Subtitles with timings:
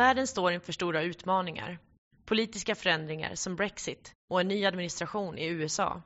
[0.00, 1.78] Världen står inför stora utmaningar.
[2.24, 6.02] Politiska förändringar som Brexit och en ny administration i USA.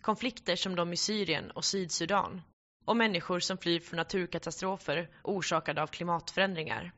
[0.00, 2.42] Konflikter som de i Syrien och Sydsudan.
[2.84, 6.92] Och människor som flyr från naturkatastrofer orsakade av klimatförändringar.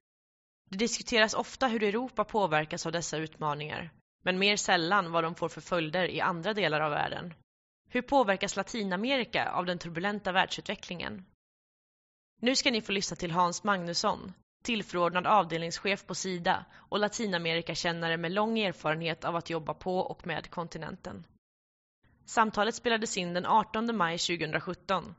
[0.71, 3.91] Det diskuteras ofta hur Europa påverkas av dessa utmaningar,
[4.23, 7.35] men mer sällan vad de får för följder i andra delar av världen.
[7.89, 11.25] Hur påverkas Latinamerika av den turbulenta världsutvecklingen?
[12.41, 18.33] Nu ska ni få lyssna till Hans Magnusson, tillförordnad avdelningschef på Sida och Latinamerikakännare med
[18.33, 21.25] lång erfarenhet av att jobba på och med kontinenten.
[22.25, 25.15] Samtalet spelades in den 18 maj 2017.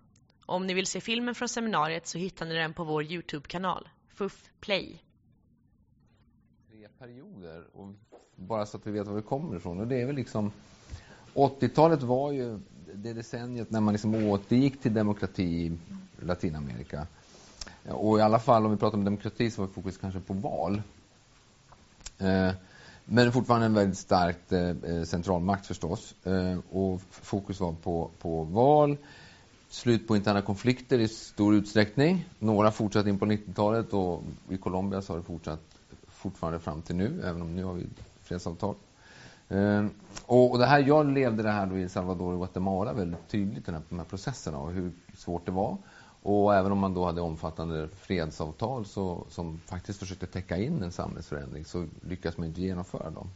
[0.45, 4.49] Om ni vill se filmen från seminariet så hittar ni den på vår Youtube-kanal, FUF
[4.59, 5.03] Play.
[6.69, 7.93] Tre perioder, och
[8.35, 9.79] bara så att vi vet var vi kommer ifrån.
[9.79, 10.51] Och det är väl liksom
[11.33, 12.59] 80-talet var ju
[12.93, 15.77] det decenniet när man liksom återgick till demokrati i
[16.26, 17.07] Latinamerika.
[17.90, 20.82] Och i alla fall om vi pratar om demokrati så var fokus kanske på val.
[22.18, 22.51] Eh,
[23.05, 26.15] men fortfarande en väldigt stark eh, eh, centralmakt förstås.
[26.71, 28.98] Och fokus var på, på val,
[29.70, 32.26] slut på interna konflikter i stor utsträckning.
[32.40, 35.62] Några fortsatte in på 90-talet och i Colombia så har det fortsatt
[36.07, 37.85] fortfarande fram till nu, även om nu har vi
[38.23, 38.76] fredsavtal.
[40.26, 43.76] Och det här, jag levde det här då i Salvador och Guatemala väldigt tydligt, den
[43.76, 45.77] här, de här processerna och hur svårt det var.
[46.23, 50.91] Och även om man då hade omfattande fredsavtal så, som faktiskt försökte täcka in en
[50.91, 53.29] samhällsförändring så lyckas man inte genomföra dem.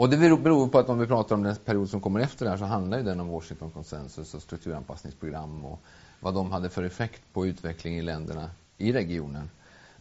[0.00, 2.50] Och det beror på att om vi pratar om den period som kommer efter det
[2.50, 5.80] här så handlar ju den om Washington konsensus och strukturanpassningsprogram och
[6.20, 9.50] vad de hade för effekt på utveckling i länderna i regionen.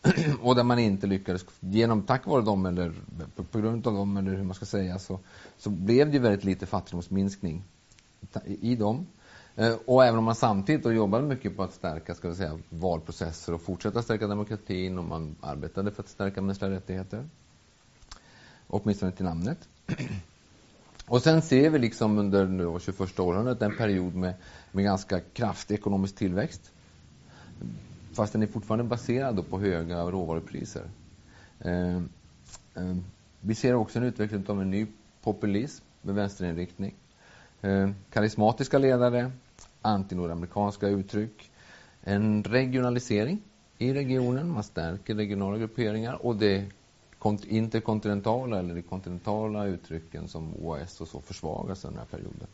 [0.41, 2.94] och där man inte lyckades, genom, tack vare dem eller
[3.52, 5.19] på, grund av dem eller hur man ska säga så,
[5.57, 7.63] så blev det ju väldigt lite fattigdomsminskning
[8.45, 9.07] i dem.
[9.60, 12.60] Eh, och även om man samtidigt då jobbade mycket på att stärka ska vi säga,
[12.70, 17.30] valprocesser och fortsätta stärka demokratin och man arbetade för att stärka mänskliga rättigheter.
[18.68, 19.58] Åtminstone till namnet.
[21.08, 24.34] Och sen ser vi liksom under nu 21 århundradet en period med,
[24.72, 26.72] med ganska kraftig ekonomisk tillväxt.
[28.14, 30.84] Fast den är fortfarande baserad på höga råvarupriser.
[31.59, 32.98] Eh, eh,
[33.42, 34.88] vi ser också en utveckling av en ny
[35.24, 36.96] populism med vänsterinriktning.
[37.62, 39.31] Eh, karismatiska ledare,
[39.81, 41.51] antinordamerikanska uttryck,
[42.01, 43.41] en regionalisering
[43.78, 46.66] i regionen, man stärker regionala grupperingar och det
[47.47, 52.47] interkontinentala eller de kontinentala uttrycken som OAS och så försvagas under den här perioden.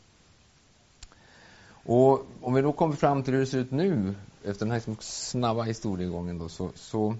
[1.87, 4.77] Och om vi då kommer fram till hur det ser ut nu, efter den här
[4.77, 7.15] liksom snabba historiegången då, så, så,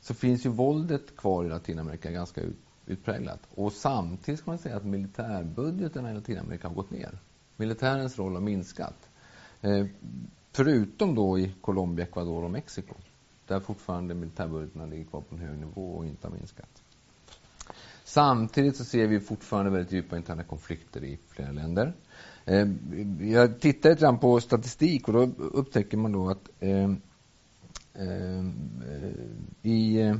[0.00, 2.56] så, finns ju våldet kvar i Latinamerika ganska ut,
[2.86, 3.40] utpräglat.
[3.54, 7.18] Och samtidigt ska man säga att militärbudgeten i Latinamerika har gått ner.
[7.56, 9.05] Militärens roll har minskat.
[9.66, 9.86] Eh,
[10.52, 12.94] förutom då i Colombia, Ecuador och Mexiko.
[13.46, 16.82] Där fortfarande militärbudgeterna ligger kvar på en hög nivå och inte har minskat.
[18.04, 21.92] Samtidigt så ser vi fortfarande väldigt djupa interna konflikter i flera länder.
[22.44, 22.68] Eh,
[23.20, 26.90] jag tittar lite grann på statistik och då upptäcker man då att eh,
[27.94, 28.44] eh,
[29.62, 30.16] i eh,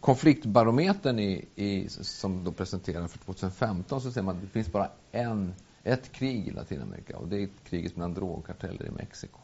[0.00, 4.90] konfliktbarometern i, i, som då presenterar för 2015 så ser man att det finns bara
[5.12, 9.38] en ett krig i Latinamerika och det är kriget mellan drogkarteller i Mexiko.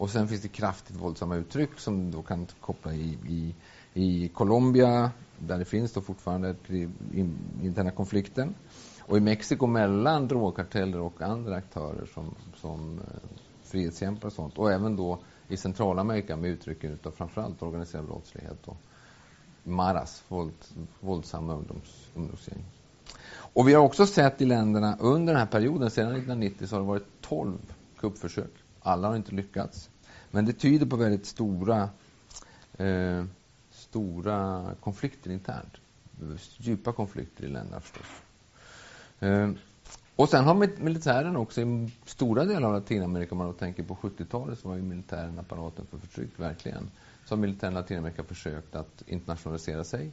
[0.00, 3.54] Och sen finns det kraftigt våldsamma uttryck som då kan koppla i, i,
[3.94, 6.54] i Colombia där det finns då fortfarande
[7.62, 8.54] interna konflikten.
[9.00, 13.04] Och i Mexiko mellan drogkarteller och andra aktörer som, som eh,
[13.62, 14.58] frihetskämpar och sånt.
[14.58, 15.18] Och även då
[15.48, 18.76] i Centralamerika med uttrycken utav framförallt organiserad brottslighet och
[19.62, 20.54] maras, våld,
[21.00, 22.64] våldsamma ungdoms, ungdomsgäng.
[23.52, 26.80] Och vi har också sett i länderna under den här perioden, sedan 1990, så har
[26.80, 27.58] det varit 12
[27.98, 28.50] kuppförsök.
[28.80, 29.90] Alla har inte lyckats.
[30.30, 31.88] Men det tyder på väldigt stora,
[32.78, 33.24] eh,
[33.70, 35.76] stora konflikter internt.
[36.56, 38.06] Djupa konflikter i länderna förstås.
[39.20, 39.50] Eh,
[40.16, 43.94] och sen har militären också i stora delar av Latinamerika, om man då tänker på
[43.94, 46.90] 70-talet, så var ju militären apparaten för förtryck, verkligen.
[47.24, 50.10] Så har militären i Latinamerika försökt att internationalisera sig.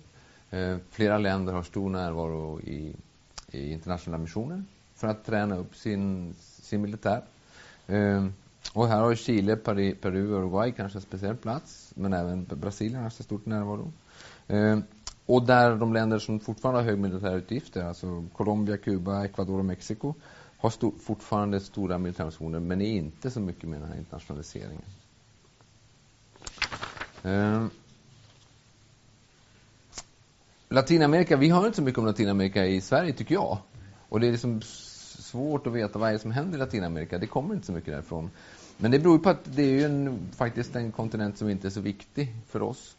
[0.50, 2.96] Eh, flera länder har stor närvaro i
[3.52, 4.64] i internationella missioner
[4.96, 7.22] för att träna upp sin, sin militär.
[7.88, 8.28] Eh,
[8.74, 13.04] och här har Chile, Peru, Peru och Uruguay kanske en speciell plats, men även Brasilien
[13.04, 13.92] har stort närvaro.
[14.48, 14.80] Eh,
[15.26, 20.14] och där de länder som fortfarande har hög militärutgifter, alltså Colombia, Kuba, Ecuador och Mexiko,
[20.58, 24.82] har stor, fortfarande stora militärmissioner, men är inte så mycket med den här internationaliseringen.
[27.24, 27.66] Eh,
[30.70, 33.58] Latinamerika, vi hör inte så mycket om Latinamerika i Sverige tycker jag.
[34.10, 37.18] Och det är liksom svårt att veta vad är det som händer i Latinamerika.
[37.18, 38.32] Det kommer inte så mycket därifrån.
[38.78, 41.70] Men det beror på att det är ju en, faktiskt en kontinent som inte är
[41.70, 42.98] så viktig för oss.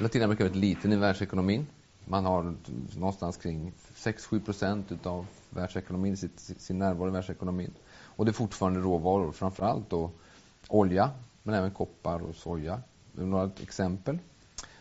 [0.00, 1.66] Latinamerika är väldigt liten i världsekonomin.
[2.04, 2.54] Man har
[2.96, 7.74] någonstans kring 6-7 procent utav världsekonomin, sin närvaro i världsekonomin.
[7.88, 10.10] Och det är fortfarande råvaror, framförallt då
[10.68, 11.10] olja,
[11.42, 12.80] men även koppar och soja.
[13.12, 14.18] Det är några exempel.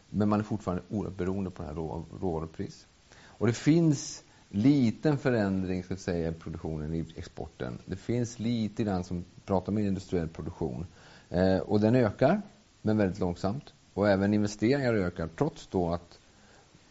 [0.10, 2.88] Men man är fortfarande oerhört beroende på det här rå, råvarupris.
[3.26, 7.78] Och det finns liten förändring ska säga, i produktionen i exporten.
[7.86, 10.86] Det finns lite grann som pratar om industriell produktion.
[11.30, 12.42] Eh, och den ökar,
[12.82, 13.74] men väldigt långsamt.
[13.94, 16.20] Och även investeringar ökar, trots då att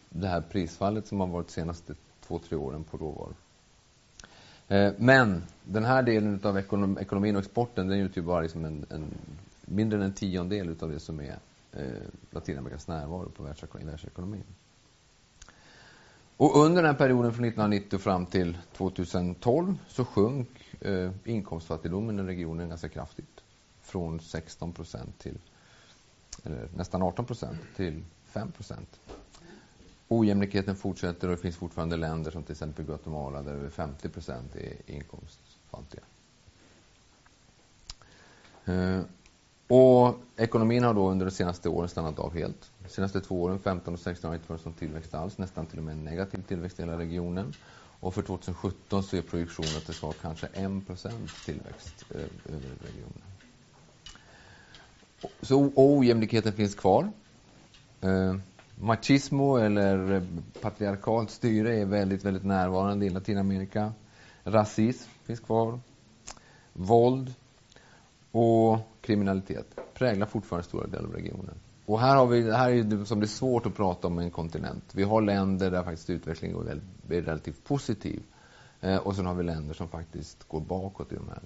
[0.09, 1.95] det här prisfallet som har varit de senaste
[2.27, 3.35] två, tre åren på råvaror.
[4.67, 8.85] Eh, men den här delen av ekonom, ekonomin och exporten den utgör bara liksom en,
[8.89, 9.05] en,
[9.65, 11.39] mindre än en tiondel av det som är
[11.77, 14.43] Eh, Latinamerikas närvaro på världsekonomin.
[16.37, 22.23] Och under den här perioden från 1990 fram till 2012 så sjönk eh, inkomstfattigdomen i
[22.23, 23.43] regionen ganska kraftigt.
[23.81, 25.39] Från 16 procent till
[26.43, 28.99] eller nästan 18 procent till 5 procent.
[30.07, 34.55] Ojämlikheten fortsätter och det finns fortfarande länder som till exempel Guatemala där över 50 procent
[34.55, 36.03] är inkomstfattiga.
[38.65, 39.01] Eh,
[39.67, 42.71] och ekonomin har då under de senaste åren stannat av helt.
[42.83, 45.77] De senaste två åren, 15 och 16, har inte varit någon tillväxt alls, nästan till
[45.77, 47.53] och med negativ tillväxt i hela regionen.
[47.99, 52.69] Och för 2017 så är projektionen att det ska vara kanske 1% tillväxt eh, över
[52.81, 53.21] regionen.
[55.41, 57.11] Så ojämlikheten finns kvar.
[58.01, 58.35] Eh,
[58.75, 60.27] machismo eller
[60.61, 63.93] patriarkalt styre är väldigt, väldigt närvarande i Latinamerika.
[64.43, 65.79] Rasism finns kvar.
[66.73, 67.33] Våld
[68.31, 71.55] och kriminalitet präglar fortfarande stora delar av regionen.
[71.85, 74.31] Och här, har vi, här är det som det är svårt att prata om en
[74.31, 74.83] kontinent.
[74.95, 78.23] Vi har länder där faktiskt utvecklingen är relativt positiv.
[78.81, 81.41] Eh, och sen har vi länder som faktiskt går bakåt i de här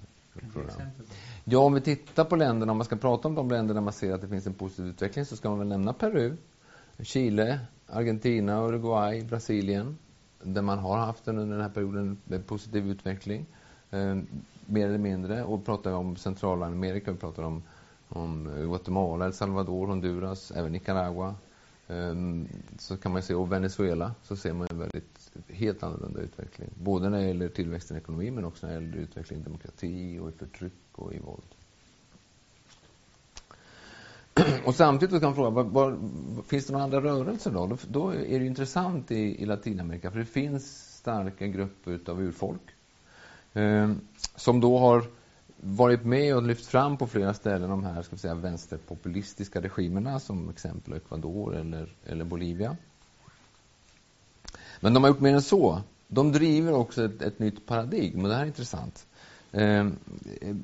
[0.52, 0.90] programmen.
[1.44, 3.92] Ja, om vi tittar på länderna, om man ska prata om de länder där man
[3.92, 6.36] ser att det finns en positiv utveckling så ska man väl nämna Peru,
[7.02, 9.98] Chile, Argentina, Uruguay, Brasilien.
[10.42, 13.46] Där man har haft en, under den här perioden en positiv utveckling.
[13.90, 14.16] Eh,
[14.72, 15.44] mer eller mindre.
[15.44, 17.62] Och pratar vi om Centralamerika, vi pratar om,
[18.08, 21.34] om Guatemala, El Salvador, Honduras, även Nicaragua.
[21.86, 22.48] Um,
[22.78, 26.70] så kan man se, och Venezuela, så ser man en väldigt helt annorlunda utveckling.
[26.74, 30.18] Både när det gäller tillväxten i ekonomin men också när det gäller utveckling i demokrati
[30.18, 31.42] och i förtryck och i våld.
[34.66, 35.96] Och samtidigt kan man fråga, var, var,
[36.42, 37.66] finns det några andra rörelser då?
[37.66, 37.76] då?
[37.88, 42.62] Då, är det intressant i, i Latinamerika, för det finns starka grupper av urfolk
[43.54, 44.00] Ehm,
[44.36, 45.04] som då har
[45.56, 50.20] varit med och lyft fram på flera ställen de här ska vi säga, vänsterpopulistiska regimerna
[50.20, 52.76] som exempel Ecuador eller, eller Bolivia.
[54.80, 55.82] Men de har gjort mer än så.
[56.08, 59.06] De driver också ett, ett nytt paradigm och det här är intressant.
[59.52, 59.88] Eh,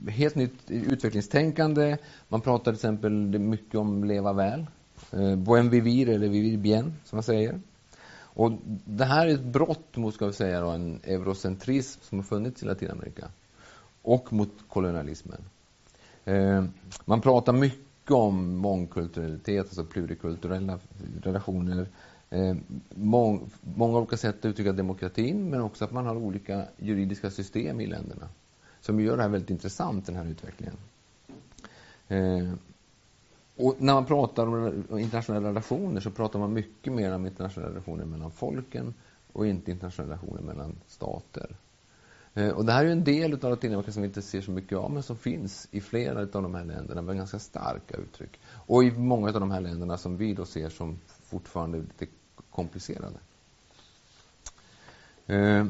[0.08, 1.96] helt nytt utvecklingstänkande.
[2.28, 4.66] Man pratar till exempel mycket om leva väl.
[5.12, 7.60] Eh, buen vivir, eller vivir bien, som man säger.
[8.38, 8.52] Och
[8.84, 12.62] det här är ett brott mot, ska vi säga, då, en eurocentrism som har funnits
[12.62, 13.28] i Latinamerika.
[14.02, 15.44] Och mot kolonialismen.
[16.24, 16.64] Eh,
[17.04, 20.78] man pratar mycket om mångkulturalitet, alltså plurikulturella
[21.22, 21.88] relationer.
[22.30, 22.56] Eh,
[22.94, 27.80] mång, många olika sätt att uttrycka demokratin, men också att man har olika juridiska system
[27.80, 28.28] i länderna
[28.80, 30.76] som gör det här väldigt intressant, den här utvecklingen.
[32.08, 32.52] Eh,
[33.58, 38.04] och när man pratar om internationella relationer så pratar man mycket mer om internationella relationer
[38.04, 38.94] mellan folken
[39.32, 41.56] och inte internationella relationer mellan stater.
[42.34, 44.78] Eh, och det här är en del av Latinamerika som vi inte ser så mycket
[44.78, 48.40] av, men som finns i flera av de här länderna med ganska starka uttryck.
[48.66, 52.06] Och i många av de här länderna som vi då ser som fortfarande lite
[52.50, 53.18] komplicerade.
[55.26, 55.66] Eh,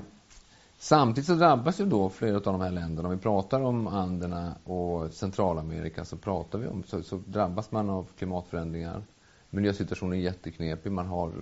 [0.80, 4.54] Samtidigt så drabbas ju då flera av de här länderna, om vi pratar om Anderna
[4.64, 9.02] och Centralamerika så pratar vi om, så, så drabbas man av klimatförändringar.
[9.50, 11.32] Miljösituationen är jätteknepig, man har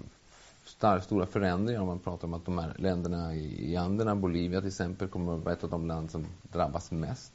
[0.65, 4.61] star, stora förändringar om man pratar om att de här länderna i, i Anderna, Bolivia
[4.61, 7.33] till exempel, kommer att vara ett av de länder som drabbas mest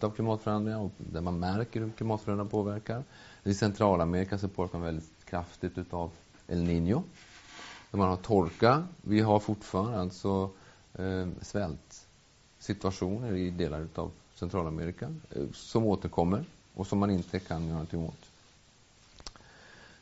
[0.00, 3.04] av klimatförändringar och där man märker hur klimatförändringar påverkar.
[3.44, 6.10] I Centralamerika så påverkas man väldigt kraftigt utav
[6.48, 7.02] El Niño.
[7.90, 8.84] Där man har torka.
[9.02, 10.50] Vi har fortfarande alltså
[10.94, 16.44] eh, svältsituationer i delar av Centralamerika eh, som återkommer
[16.74, 18.30] och som man inte kan göra någonting åt.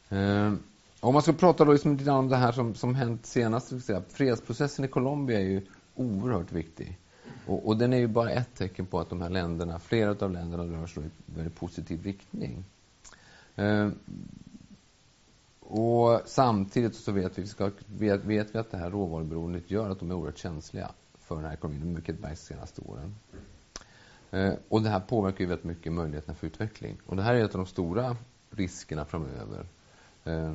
[0.09, 0.53] Eh,
[1.01, 4.03] om man ska prata då liksom lite om det här som, som hänt senast, säga,
[4.09, 6.99] fredsprocessen i Colombia är ju oerhört viktig.
[7.47, 10.33] Och, och, den är ju bara ett tecken på att de här länderna, flera av
[10.33, 12.65] länderna rör sig i väldigt positiv riktning.
[13.57, 13.89] Eh,
[15.71, 19.99] och samtidigt så vet vi, ska, vet, vet vi att det här råvaruberoendet gör att
[19.99, 23.15] de är oerhört känsliga för den här ekonomin, mycket de senaste åren.
[24.31, 26.99] Eh, och det här påverkar ju väldigt mycket möjligheterna för utveckling.
[27.07, 28.17] Och det här är ett av de stora
[28.51, 29.67] riskerna framöver.
[30.25, 30.55] Eh,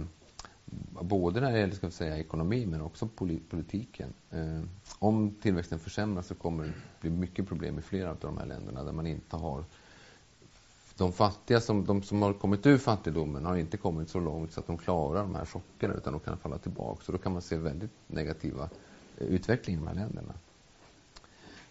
[1.02, 3.08] både när det gäller ska vi säga, ekonomi men också
[3.50, 4.14] politiken.
[4.32, 4.62] Eh,
[5.00, 8.84] om tillväxten försämras så kommer det bli mycket problem i flera av de här länderna
[8.84, 9.64] där man inte har
[10.98, 14.60] de fattiga, som, de som har kommit ur fattigdomen, har inte kommit så långt så
[14.60, 17.04] att de klarar de här chockerna utan de kan falla tillbaka.
[17.04, 18.70] Så då kan man se väldigt negativa
[19.18, 20.34] utvecklingar utveckling i de här länderna.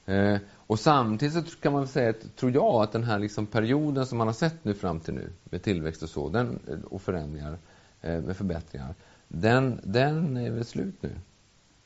[0.06, 4.18] Eh, och samtidigt så kan man säga, tror jag, att den här liksom perioden som
[4.18, 7.58] man har sett nu fram till nu med tillväxt och så, den, eh, och förändringar,
[8.00, 8.94] eh, med förbättringar,
[9.28, 11.10] den, den är väl slut nu.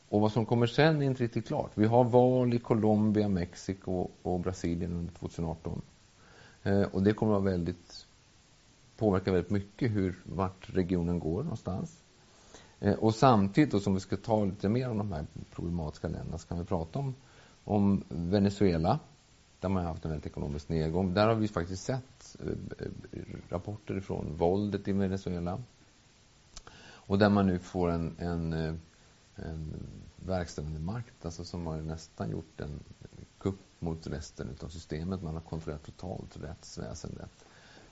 [0.08, 1.70] Och vad som kommer sen är inte riktigt klart.
[1.74, 5.82] Vi har val i Colombia, Mexiko och Brasilien under 2018.
[6.62, 8.06] Eh, och det kommer att vara väldigt,
[8.96, 12.02] påverka väldigt mycket hur, vart regionen går någonstans.
[12.80, 16.38] Eh, och samtidigt, då, som vi ska ta lite mer om de här problematiska länderna,
[16.38, 17.14] så kan vi prata om,
[17.64, 18.98] om Venezuela,
[19.60, 21.14] där man har haft en väldigt ekonomisk nedgång.
[21.14, 25.62] Där har vi faktiskt sett eh, rapporter från våldet i Venezuela.
[26.80, 28.74] Och där man nu får en, en, eh,
[29.36, 29.74] en
[30.16, 32.80] verkställande makt, alltså som har nästan gjort en
[33.38, 35.22] kupp mot resten av systemet.
[35.22, 37.30] Man har kontrollerat totalt rättsväsendet.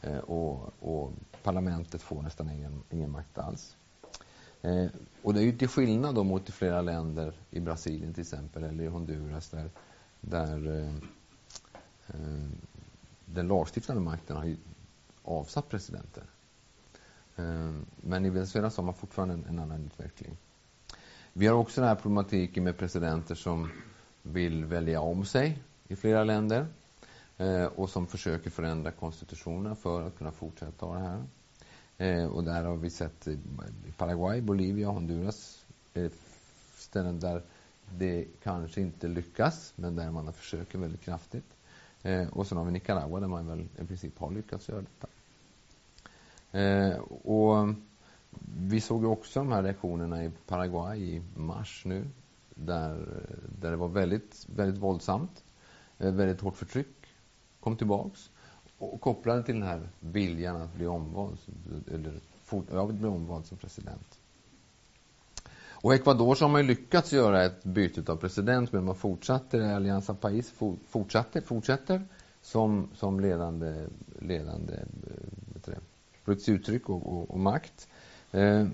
[0.00, 1.12] Eh, och, och,
[1.42, 3.76] parlamentet får nästan ingen, ingen makt alls.
[4.62, 4.86] Eh,
[5.22, 8.62] och det är ju till skillnad då mot i flera länder, i Brasilien till exempel,
[8.64, 9.70] eller i Honduras, där,
[10.20, 10.94] där eh,
[12.06, 12.48] eh
[13.28, 14.56] den lagstiftande makten har
[15.22, 16.24] avsatt presidenter.
[17.36, 20.36] Eh, men i Venezuela så har man fortfarande en, en annan utveckling.
[21.32, 23.70] Vi har också den här problematiken med presidenter som
[24.32, 26.66] vill välja om sig i flera länder
[27.36, 31.24] eh, och som försöker förändra konstitutionen för att kunna fortsätta det här.
[31.98, 33.38] Eh, och där har vi sett i
[33.96, 36.10] Paraguay, Bolivia, Honduras eh,
[36.76, 37.42] ställen där
[37.90, 41.56] det kanske inte lyckas, men där man har försökt väldigt kraftigt.
[42.02, 45.08] Eh, och sen har vi Nicaragua där man väl i princip har lyckats göra detta.
[46.58, 47.74] Eh, och
[48.58, 52.04] vi såg ju också de här reaktionerna i Paraguay i mars nu,
[52.56, 53.06] där,
[53.60, 55.44] där det var väldigt, väldigt våldsamt.
[55.98, 57.06] Eh, väldigt hårt förtryck
[57.60, 58.30] kom tillbaks
[58.78, 61.38] och kopplade till den här viljan att bli omvald,
[61.92, 62.20] eller
[62.70, 64.18] ja, bli omvald som president.
[65.86, 69.74] Och Ecuador så har man ju lyckats göra ett byte av president, men man fortsätter,
[69.74, 70.52] Alianza País
[70.88, 72.02] fortsätter, fortsätter
[72.42, 73.86] som, som ledande,
[74.18, 74.74] ledande
[75.66, 75.74] eh,
[76.24, 77.88] politiskt uttryck och, och, och makt.
[78.30, 78.66] Eh,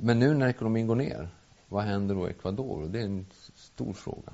[0.00, 1.28] men nu när ekonomin går ner,
[1.68, 2.82] vad händer då i Ecuador?
[2.82, 4.32] Och det är en stor fråga.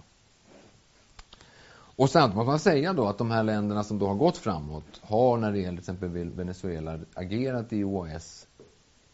[1.96, 5.00] Och samtidigt man man säga då att de här länderna som då har gått framåt
[5.02, 8.48] har när det gäller till exempel Venezuela agerat i OAS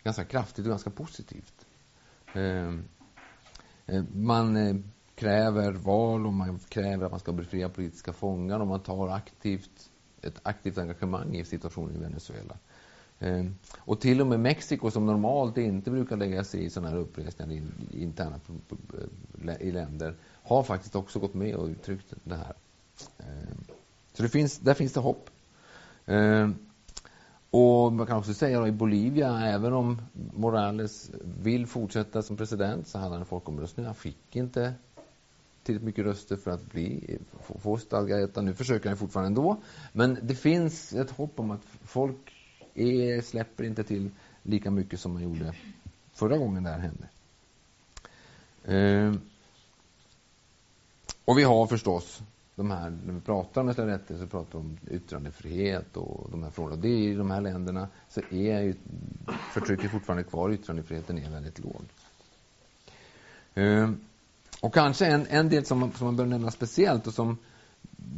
[0.02, 1.66] ganska kraftigt och ganska positivt.
[2.34, 2.84] Ehm,
[3.86, 4.76] eh, man eh,
[5.14, 9.90] kräver val och man kräver att man ska befria politiska fångar och man tar aktivt,
[10.22, 12.56] ett aktivt engagemang i situationen i Venezuela.
[13.20, 16.96] Ehm, och till och med Mexiko som normalt inte brukar lägga sig i sådana här
[16.96, 18.40] uppresningar interna
[19.48, 22.54] eh, i länder har faktiskt också gått med och uttryckt det här.
[23.18, 23.64] Ehm,
[24.12, 25.30] så det finns, där finns det hopp.
[26.06, 26.54] Ehm,
[27.50, 30.02] och man kan också säga att i Bolivia, även om
[30.34, 31.10] Morales
[31.42, 33.86] vill fortsätta som president, så hade han en folkomröstning.
[33.86, 34.74] Han fick inte
[35.62, 38.28] tillräckligt mycket röster för att bli, få, få stadga.
[38.42, 39.56] Nu försöker han fortfarande ändå.
[39.92, 42.39] Men det finns ett hopp om att folk
[42.80, 44.10] är, släpper inte till
[44.42, 45.54] lika mycket som man gjorde
[46.12, 47.08] förra gången det här hände.
[48.64, 49.14] Eh,
[51.24, 52.22] och vi har förstås
[52.54, 56.42] de här, när vi pratar om mänskliga rättigheter så pratar vi om yttrandefrihet och de
[56.42, 56.76] här frågorna.
[56.76, 58.74] Det är i de här länderna så är ju
[59.52, 61.82] förtrycket fortfarande kvar, yttrandefriheten är väldigt låg.
[63.54, 64.00] Ehm,
[64.60, 67.38] och kanske en, en del som man, som man bör nämna speciellt och som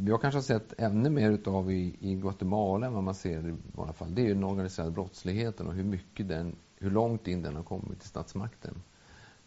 [0.05, 3.55] jag kanske har sett ännu mer utav i, i Guatemala än vad man ser i
[3.75, 7.41] vanliga fall, det är ju den organiserade brottsligheten och hur mycket den, hur långt in
[7.41, 8.81] den har kommit i statsmakten.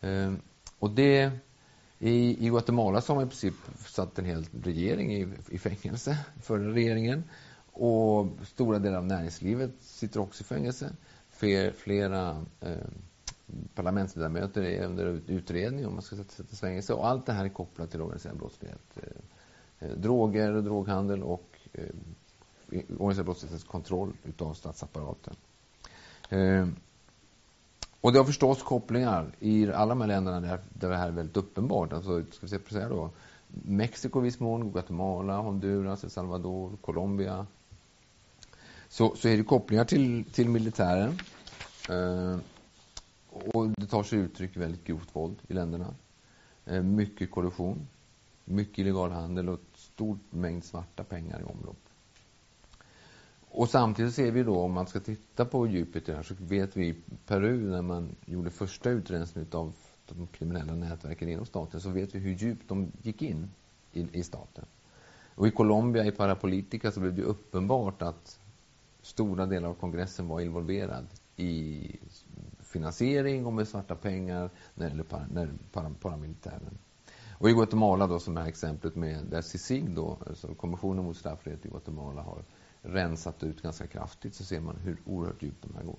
[0.00, 0.32] Eh,
[0.78, 1.30] och det
[1.98, 3.54] i, I Guatemala så har man i princip
[3.86, 7.24] satt en hel regering i, i fängelse, förra regeringen.
[7.72, 10.96] Och stora delar av näringslivet sitter också i fängelse.
[11.30, 12.76] Fler, flera eh,
[13.74, 16.94] parlamentsledamöter är under utredning om man ska sätta i fängelse.
[16.94, 18.82] Och allt det här är kopplat till organiserad brottslighet.
[18.96, 19.02] Eh
[19.80, 21.84] Eh, droger, droghandel och eh,
[22.98, 25.34] organiserad brottslighetens kontroll utav statsapparaten.
[26.28, 26.66] Eh,
[28.00, 31.12] och det har förstås kopplingar i alla de här länderna där, där det här är
[31.12, 31.92] väldigt uppenbart.
[31.92, 33.10] Alltså, ska vi säga då,
[33.48, 37.46] Mexiko i viss mån, Guatemala, Honduras, El Salvador, Colombia.
[38.88, 41.18] Så, så är det kopplingar till, till militären.
[41.88, 42.36] Eh,
[43.30, 45.94] och det tar sig uttryck i väldigt grovt våld i länderna.
[46.64, 47.86] Eh, mycket korruption,
[48.46, 51.76] mycket illegal handel och stor mängd svarta pengar i omlopp.
[53.48, 56.34] och samtidigt ser vi då, om man ska titta på djupet i det här, så
[56.38, 56.94] vet vi i
[57.26, 59.72] Peru när man gjorde första utrensningen av
[60.08, 63.50] de kriminella nätverken inom staten, så vet vi hur djupt de gick in
[63.92, 64.64] i, i staten.
[65.34, 68.40] Och i Colombia, i Parapolitica, så blev det uppenbart att
[69.02, 71.82] stora delar av kongressen var involverad i
[72.60, 76.78] finansiering och med svarta pengar när det gäller paramilitären.
[77.38, 81.66] Och i Guatemala då, som är exemplet med där CICIG då, alltså Kommissionen mot straffrihet
[81.66, 82.44] i Guatemala har
[82.82, 85.98] rensat ut ganska kraftigt, så ser man hur oerhört djupt de här går.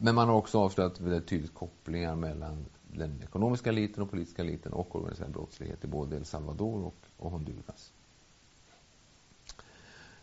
[0.00, 4.72] Men man har också avslöjat väldigt tydligt kopplingar mellan den ekonomiska eliten och politiska eliten
[4.72, 7.92] och organiserad brottslighet i både El Salvador och, och Honduras.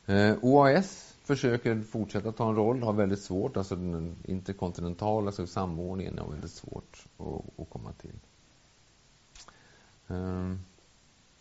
[0.05, 6.19] Eh, OAS försöker fortsätta ta en roll, har väldigt svårt, alltså den interkontinentala alltså samordningen
[6.19, 8.19] har väldigt svårt att, att komma till.
[10.11, 10.59] Ehm,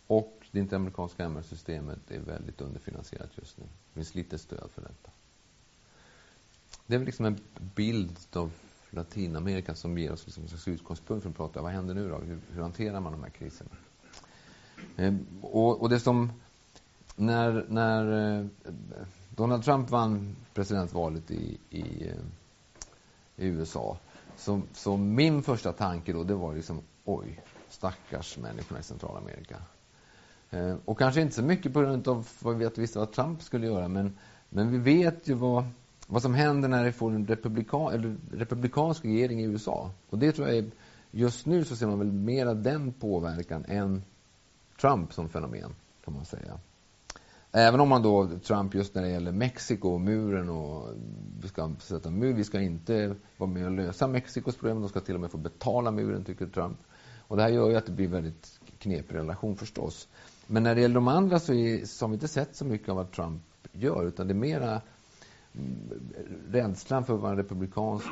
[0.07, 3.63] och det interamerikanska MR-systemet är väldigt underfinansierat just nu.
[3.63, 5.11] Det finns lite stöd för detta.
[6.87, 7.39] Det är väl liksom en
[7.75, 8.51] bild av
[8.89, 12.17] Latinamerika som ger oss liksom en slags utgångspunkt för att prata vad händer nu då?
[12.17, 13.69] Hur, hur hanterar man de här kriserna?
[14.97, 16.31] Ehm, och, och, det som
[17.15, 18.45] när, när eh,
[19.29, 22.15] Donald Trump vann presidentvalet i, i, eh,
[23.35, 23.97] i USA
[24.37, 27.39] så, så, min första tanke då det var liksom oj,
[27.71, 29.55] stackars människorna i Centralamerika.
[30.49, 33.67] Eh, och kanske inte så mycket på grund av vad vi visste vad Trump skulle
[33.67, 34.17] göra men,
[34.49, 35.65] men vi vet ju vad
[36.11, 39.91] vad som händer när vi får en republikan, eller republikansk regering i USA.
[40.09, 40.71] Och det tror jag är,
[41.11, 44.03] just nu så ser man väl mera den påverkan än
[44.81, 45.75] Trump som fenomen,
[46.05, 46.59] kan man säga.
[47.51, 50.89] Även om man då, Trump just när det gäller Mexiko och muren och
[51.41, 54.99] vi ska sätta mur, vi ska inte vara med och lösa Mexikos problem, de ska
[54.99, 56.77] till och med få betala muren, tycker Trump.
[57.31, 60.07] Och det här gör ju att det blir väldigt knepig relation förstås.
[60.47, 62.89] Men när det gäller de andra så, är, så har vi inte sett så mycket
[62.89, 64.81] av vad Trump gör, utan det är mera
[65.55, 65.89] mm,
[66.49, 68.05] rädslan för vad en republikansk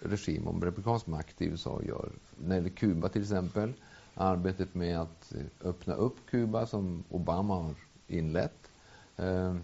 [0.00, 2.12] regim och republikansk makt i USA gör.
[2.38, 3.72] När det gäller Kuba till exempel,
[4.14, 7.74] arbetet med att eh, öppna upp Kuba som Obama har
[8.06, 8.70] inlett.
[9.16, 9.54] Eh,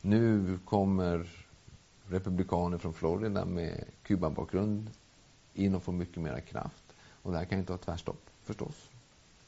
[0.00, 1.30] nu kommer
[2.08, 4.90] republikaner från Florida med Kuba-bakgrund
[5.54, 6.84] in och får mycket mera kraft.
[7.22, 8.90] Och det här kan ju inte ha tvärstopp förstås.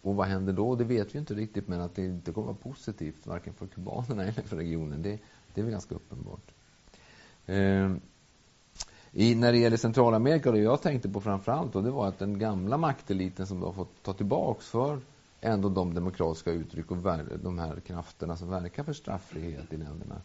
[0.03, 0.75] Och vad händer då?
[0.75, 3.67] Det vet vi inte riktigt, men att det inte kommer att vara positivt varken för
[3.67, 5.19] kubanerna eller för regionen, det,
[5.55, 6.51] det är väl ganska uppenbart.
[7.47, 7.93] Eh,
[9.13, 12.39] i, när det gäller Centralamerika, det jag tänkte på framförallt då, det var att den
[12.39, 15.01] gamla makteliten som har fått ta tillbaks för
[15.41, 16.97] ändå de demokratiska uttryck och
[17.43, 20.21] de här krafterna som verkar för straffrihet i länderna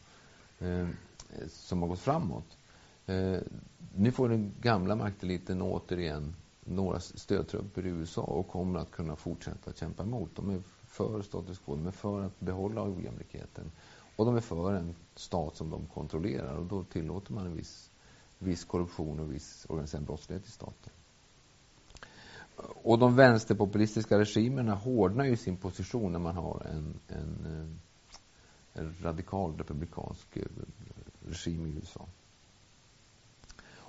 [0.60, 0.88] eh,
[1.50, 2.58] som har gått framåt.
[3.06, 3.38] Eh,
[3.96, 9.74] nu får den gamla makteliten återigen några stödtrupper i USA och kommer att kunna fortsätta
[9.74, 10.36] kämpa emot.
[10.36, 13.72] De är för status quo, de är för att behålla ojämlikheten.
[14.16, 17.90] Och de är för en stat som de kontrollerar och då tillåter man en viss,
[18.40, 20.94] viss korruption och viss organiserad brottslighet i staten.
[22.84, 28.96] Och de vänsterpopulistiska regimerna hårdnar ju sin position när man har en, en, eh, en
[29.02, 30.44] radikal republikansk eh,
[31.28, 32.08] regim i USA.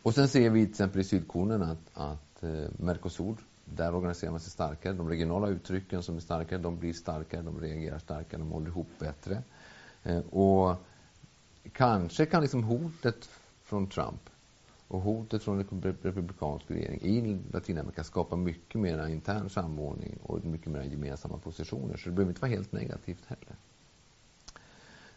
[0.04, 4.40] Och sen ser vi till exempel i Sydkornen att, att Eh, Mercosur, där organiserar man
[4.40, 4.92] sig starkare.
[4.92, 8.88] De regionala uttrycken som är starkare, de blir starkare, de reagerar starkare, de håller ihop
[8.98, 9.42] bättre.
[10.02, 10.76] Eh, och
[11.72, 13.28] kanske kan liksom hotet
[13.62, 14.30] från Trump
[14.88, 20.66] och hotet från en republikansk regering i Latinamerika skapa mycket mer intern samordning och mycket
[20.66, 21.96] mer gemensamma positioner.
[21.96, 23.57] Så det behöver inte vara helt negativt heller.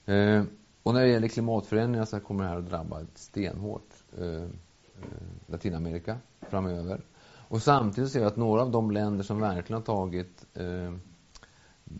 [0.05, 0.43] Eh,
[0.83, 4.49] och när det gäller klimatförändringar så kommer det här att drabba stenhårt eh, eh
[5.47, 7.01] Latinamerika framöver.
[7.49, 10.93] Och samtidigt ser vi att några av de länder som verkligen har tagit eh,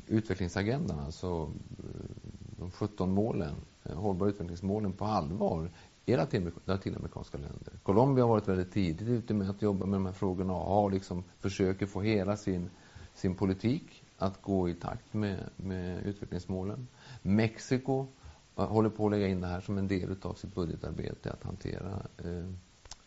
[0.07, 2.15] utvecklingsagendan, alltså eh,
[2.59, 5.69] de 17 målen, eh, hållbara utvecklingsmålen på allvar
[6.05, 6.17] är
[6.65, 7.73] latinamerikanska länder.
[7.83, 10.91] Colombia har varit väldigt tidigt ute med att jobba med de här frågorna och har
[10.91, 12.69] liksom, försöker få hela sin,
[13.13, 16.87] sin politik att gå i takt med, med utvecklingsmålen.
[17.21, 18.07] Mexiko
[18.55, 22.05] håller på att lägga in det här som en del av sitt budgetarbete, att hantera
[22.17, 22.51] eh,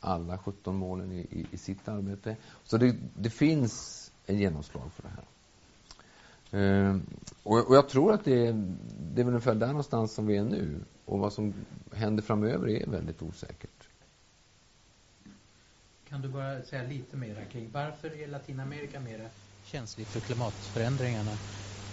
[0.00, 2.36] alla 17 målen i, i, i, sitt arbete.
[2.64, 5.24] Så det, det finns en genomslag för det här.
[6.52, 6.96] Eh,
[7.42, 8.52] och, och, jag tror att det är,
[9.14, 10.80] det är väl ungefär där någonstans som vi är nu.
[11.04, 11.54] Och vad som
[11.92, 13.88] händer framöver är väldigt osäkert.
[16.08, 19.28] Kan du bara säga lite mer kring varför är Latinamerika mer
[19.62, 21.38] känsligt för klimatförändringarna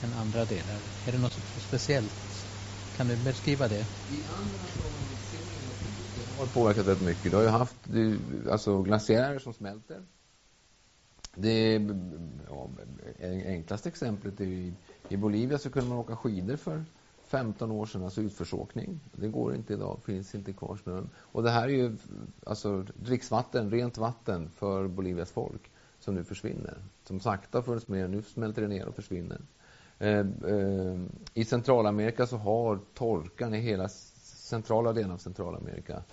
[0.02, 0.82] än andra delar?
[1.06, 2.48] Är det något speciellt?
[2.96, 3.88] Kan du beskriva det?
[4.10, 4.60] I andra
[6.38, 7.32] har påverkat väldigt mycket.
[7.32, 7.76] Du har ju haft
[8.50, 10.02] alltså, glaciärer som smälter
[11.38, 11.73] det
[12.50, 12.69] ja,
[13.45, 14.73] enklaste exemplet är i,
[15.10, 16.84] i Bolivia så kunde man åka skidor för
[17.23, 19.00] 15 år sedan, alltså utförsåkning.
[19.12, 21.10] Det går inte idag, finns inte kvar snön.
[21.15, 21.97] Och det här är ju
[22.45, 26.78] alltså dricksvatten, rent vatten för Bolivias folk som nu försvinner.
[27.04, 29.41] Som sakta funnits med, nu smälter det ner och försvinner.
[30.00, 31.02] Eh, eh,
[31.34, 36.04] I Centralamerika så har torkan i hela centrala delen av Centralamerika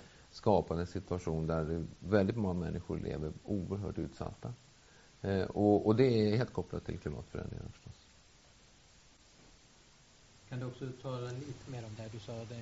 [0.45, 4.53] skapat en situation där väldigt många människor lever oerhört utsatta.
[5.21, 8.07] Eh, och, och, det är helt kopplat till klimatförändringarna förstås.
[10.49, 12.09] Kan du också tala lite mer om det här?
[12.13, 12.61] Du sa det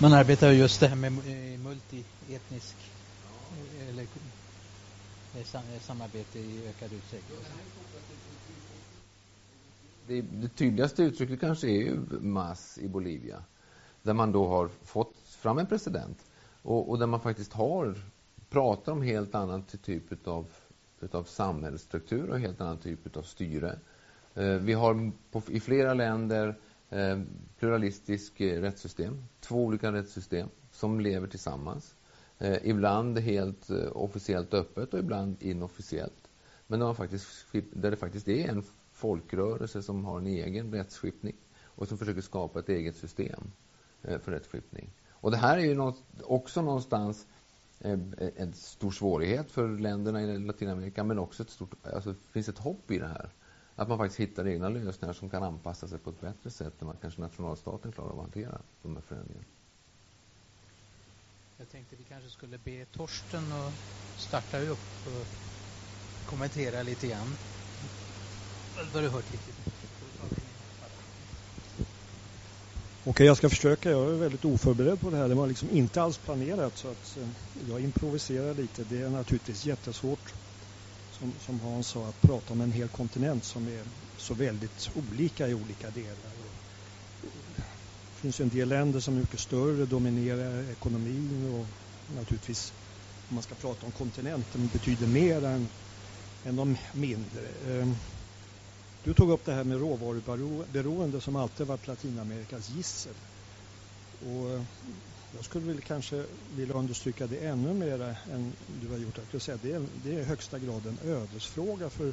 [0.00, 1.12] man arbetar just det här med
[1.62, 2.76] multietnisk
[3.24, 3.84] ja.
[3.88, 4.06] eller
[5.80, 7.38] samarbete i ökad utsträckning.
[10.06, 13.44] Det, det tydligaste uttrycket kanske är ju MAS i Bolivia
[14.04, 16.24] där man då har fått fram en president
[16.62, 17.94] och, och där man faktiskt har
[18.50, 20.46] pratar om helt annan typ av
[21.00, 23.78] utav samhällsstruktur och helt annan typ av styre.
[24.34, 26.58] Eh, vi har på, i flera länder
[26.90, 27.20] eh,
[27.58, 31.94] pluralistisk eh, rättssystem, två olika rättssystem som lever tillsammans.
[32.62, 36.28] Ibland helt officiellt öppet och ibland inofficiellt.
[36.66, 41.88] Men där, faktiskt, där det faktiskt är en folkrörelse som har en egen rättsskipning och
[41.88, 43.50] som försöker skapa ett eget system
[44.02, 44.90] för rättsskipning.
[45.24, 47.26] Och det här är ju också någonstans
[47.80, 47.98] eh,
[48.36, 52.58] en stor svårighet för länderna i Latinamerika men också ett stort, alltså det finns ett
[52.58, 53.30] hopp i det här.
[53.76, 56.86] Att man faktiskt hittar egna lösningar som kan anpassa sig på ett bättre sätt än
[56.86, 59.46] vad kanske nationalstaten klarar av att hantera de här förändringarna.
[61.58, 63.74] Jag tänkte vi kanske skulle be Torsten att
[64.16, 65.26] starta upp och
[66.24, 67.36] kommentera lite grann.
[68.92, 69.73] Vad du hört lite.
[73.06, 73.90] Okej, jag ska försöka.
[73.90, 75.28] Jag är väldigt oförberedd på det här.
[75.28, 77.28] Det var liksom inte alls planerat så att eh,
[77.70, 78.84] jag improviserar lite.
[78.84, 80.34] Det är naturligtvis jättesvårt,
[81.12, 83.82] som, som Hans sa, att prata om en hel kontinent som är
[84.16, 86.32] så väldigt olika i olika delar.
[87.22, 91.66] Det finns ju en del länder som är mycket större, dominerar ekonomin och
[92.16, 92.72] naturligtvis
[93.28, 95.68] om man ska prata om kontinenten betyder mer än,
[96.44, 97.40] än de mindre.
[97.68, 97.96] Ehm,
[99.04, 103.14] du tog upp det här med råvaruberoende som alltid varit Latinamerikas gissel.
[104.26, 104.64] Och
[105.36, 106.24] jag skulle väl kanske
[106.56, 109.18] vilja understryka det ännu mer än du har gjort.
[109.32, 112.12] Jag säga det, är, det är i högsta grad en ödesfråga för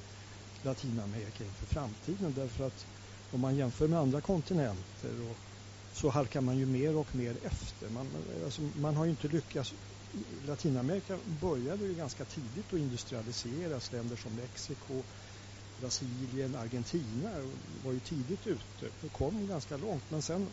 [0.63, 2.34] Latinamerika inför framtiden.
[2.38, 2.86] Därför att
[3.32, 5.38] om man jämför med andra kontinenter och
[5.93, 7.89] så halkar man ju mer och mer efter.
[7.89, 8.08] Man,
[8.45, 9.73] alltså, man har ju inte lyckats.
[10.47, 13.91] Latinamerika började ju ganska tidigt att industrialiseras.
[13.91, 15.04] Länder som Mexiko,
[15.82, 17.30] Brasilien, Argentina
[17.84, 20.04] var ju tidigt ute och kom ganska långt.
[20.10, 20.48] Men sen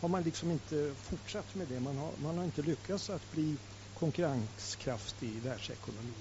[0.00, 1.80] har man liksom inte fortsatt med det.
[1.80, 3.56] Man har, man har inte lyckats att bli
[3.98, 6.14] konkurrenskraftig i världsekonomin.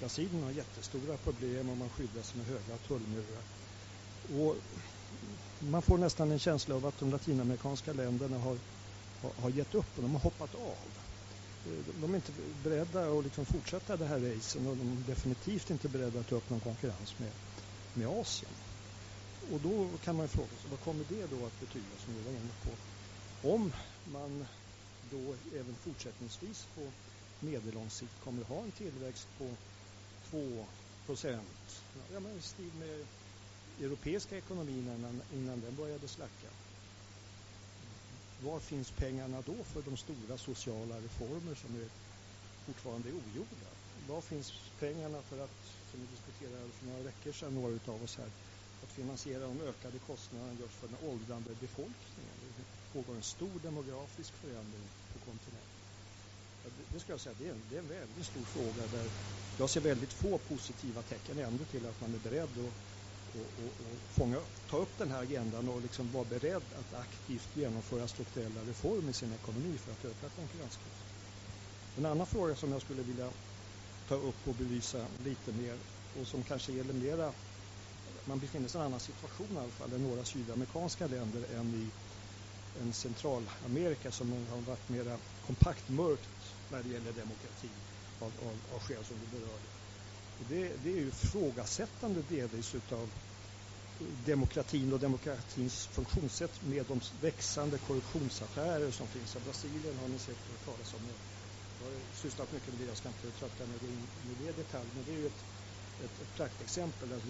[0.00, 3.42] Brasilien har jättestora problem och man skyddar sig med höga tullmurar.
[4.40, 4.56] Och
[5.58, 8.58] man får nästan en känsla av att de latinamerikanska länderna har,
[9.20, 10.76] har, har gett upp och de har hoppat av.
[12.00, 15.88] De är inte beredda att liksom fortsätta det här racen och de är definitivt inte
[15.88, 17.30] beredda att ta upp någon konkurrens med,
[17.94, 18.52] med Asien.
[19.50, 22.32] Och då kan man fråga sig, vad kommer det då att betyda som vi var
[22.32, 22.70] inne på?
[23.48, 23.72] Om
[24.12, 24.46] man
[25.10, 26.90] då även fortsättningsvis på
[27.40, 29.50] medellång sikt kommer att ha en tillväxt på
[30.30, 30.66] 2
[31.06, 33.06] procent, ja, men i stil med
[33.80, 36.48] europeiska ekonomin innan, innan den började slacka.
[38.44, 41.88] Var finns pengarna då för de stora sociala reformer som är
[42.66, 43.70] fortfarande är ogjorda?
[44.08, 48.16] Var finns pengarna för att som vi diskuterade för några veckor sedan, några av oss
[48.18, 48.30] här,
[48.82, 52.36] att finansiera de ökade kostnaderna just för den åldrande befolkningen.
[52.58, 55.82] Det pågår en stor demografisk förändring på kontinenten.
[56.92, 59.10] Det ska jag säga, det är, en, det är en väldigt stor fråga där
[59.56, 62.72] jag ser väldigt få positiva tecken ändå till att man är beredd att
[63.34, 67.48] och, och, och fånga, ta upp den här agendan och liksom vara beredd att aktivt
[67.56, 71.06] genomföra strukturella reformer i sin ekonomi för att öka konkurrenskraften.
[71.96, 73.30] En annan fråga som jag skulle vilja
[74.12, 75.76] ta upp och belysa lite mer
[76.20, 77.32] och som kanske gäller mera
[78.24, 81.74] man befinner sig i en annan situation i alla fall än några sydamerikanska länder än
[81.74, 81.86] i
[82.82, 86.28] en Centralamerika som har varit mera kompakt mörkt
[86.70, 87.68] när det gäller demokrati
[88.20, 89.68] av, av, av skäl som du berörde.
[90.48, 93.08] Det, det är ju ifrågasättande delvis utav
[94.26, 99.36] demokratin och demokratins funktionssätt med de växande korruptionsaffärer som finns.
[99.36, 101.00] I Brasilien har ni säkert hört talas om
[101.84, 101.92] har
[102.22, 105.12] sysslat mycket med det, jag ska inte trötta med in i det detalj, men det
[105.16, 105.42] är ju ett,
[106.04, 107.08] ett, ett praktexempel.
[107.12, 107.28] Alltså,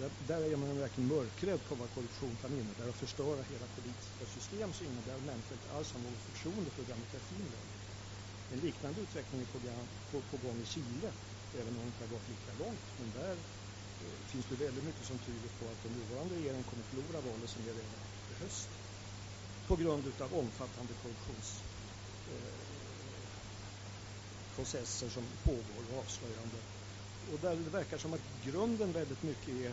[0.00, 4.24] där, där är man verkligen mörkrädd på vad korruption kan innebära och förstöra hela politiska
[4.36, 7.78] system så innebär att människor inte alls har något förtroende för demokratin längre.
[8.52, 9.58] En liknande utveckling är på,
[10.10, 11.10] på, på gång i Chile,
[11.60, 12.86] även om det inte har gått lika långt.
[13.00, 13.36] Men där
[14.04, 17.20] eh, finns det väldigt mycket som tyder på att den nuvarande regeringen kommer att förlora
[17.28, 18.00] valet som är redan
[18.32, 18.70] i höst
[19.68, 21.48] på grund av omfattande korruptions
[22.32, 22.69] eh,
[24.66, 26.58] som pågår och avslöjande.
[27.32, 29.72] Och där det verkar som att grunden väldigt mycket är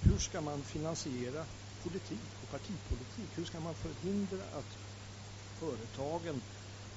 [0.00, 1.44] hur ska man finansiera
[1.82, 3.28] politik och partipolitik?
[3.34, 4.70] Hur ska man förhindra att
[5.60, 6.42] företagen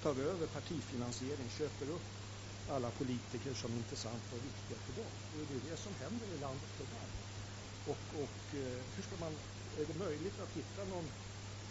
[0.03, 2.07] tar över partifinansiering, köper upp
[2.69, 5.11] alla politiker som är intressanta och viktiga för dem.
[5.33, 7.09] Och det är det som händer i landet idag.
[7.91, 9.33] Och, och eh, hur ska man,
[9.79, 11.07] är det möjligt att hitta någon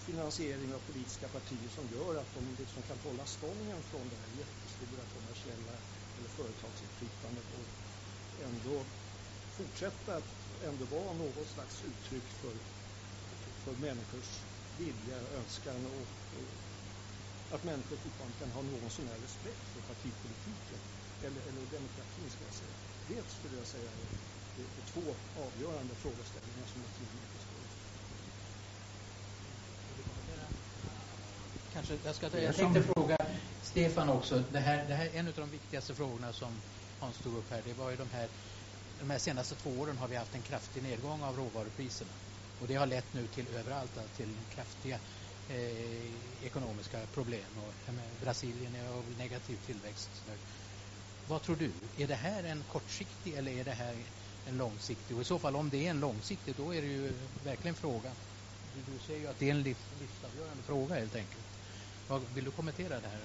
[0.09, 4.31] finansiering av politiska partier som gör att de liksom kan hålla stången från det här
[4.79, 5.75] stora kommersiella
[6.17, 7.69] eller företagsinflytandet och
[8.49, 8.77] ändå
[9.59, 10.31] fortsätta att
[10.69, 12.55] ändå vara något slags uttryck för,
[13.65, 14.31] för människors
[14.81, 16.07] vilja, och önskan och,
[16.39, 16.51] och
[17.55, 20.81] att människor fortfarande kan ha någon sån här respekt för partipolitiken
[21.27, 22.77] eller, eller demokratin ska jag säga.
[23.11, 24.07] Det skulle jag säga är,
[24.61, 25.05] är, är två
[25.45, 27.59] avgörande frågeställningar som jag tror mycket står
[31.79, 33.17] Kanske, jag, ska, jag tänkte fråga
[33.63, 36.49] Stefan också, det här, det här en av de viktigaste frågorna som
[37.01, 38.29] Hans tog upp här, det var ju de här
[39.01, 42.11] de här senaste två åren har vi haft en kraftig nedgång av råvarupriserna.
[42.61, 44.99] Och det har lett nu till överallt till kraftiga
[45.49, 47.47] eh, ekonomiska problem.
[47.57, 50.35] Och, Brasilien har negativ tillväxt nu.
[51.29, 51.71] Vad tror du?
[52.03, 53.97] Är det här en kortsiktig eller är det här
[54.49, 55.17] en långsiktig?
[55.17, 57.13] Och i så fall om det är en långsiktig då är det ju
[57.45, 58.13] verkligen frågan.
[58.75, 61.48] Du, du säger ju att det är en liv, livsavgörande fråga helt enkelt.
[62.09, 63.21] Vad, vill du kommentera det här?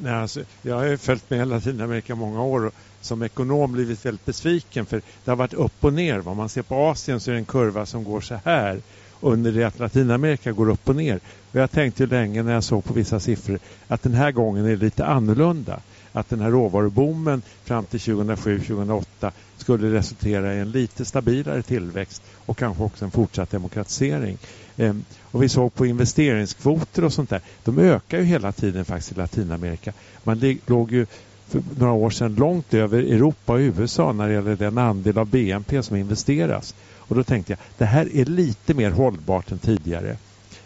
[0.00, 4.26] Nej, alltså, jag har ju följt med Latinamerika många år och som ekonom blivit väldigt
[4.26, 6.28] besviken för det har varit upp och ner.
[6.28, 8.80] Om man ser på Asien så är det en kurva som går så här
[9.20, 11.20] under det att Latinamerika går upp och ner.
[11.52, 14.64] Och jag tänkte ju länge när jag såg på vissa siffror att den här gången
[14.64, 15.80] är det lite annorlunda.
[16.12, 22.58] Att den här råvaruboomen fram till 2007-2008 skulle resultera i en lite stabilare tillväxt och
[22.58, 24.38] kanske också en fortsatt demokratisering.
[24.76, 27.40] Ehm, och vi såg på investeringskvoter och sånt där.
[27.64, 29.92] De ökar ju hela tiden faktiskt i Latinamerika.
[30.24, 31.06] Man låg ju
[31.48, 35.26] för några år sedan långt över Europa och USA när det gäller den andel av
[35.26, 36.74] BNP som investeras.
[36.96, 40.16] Och då tänkte jag, det här är lite mer hållbart än tidigare.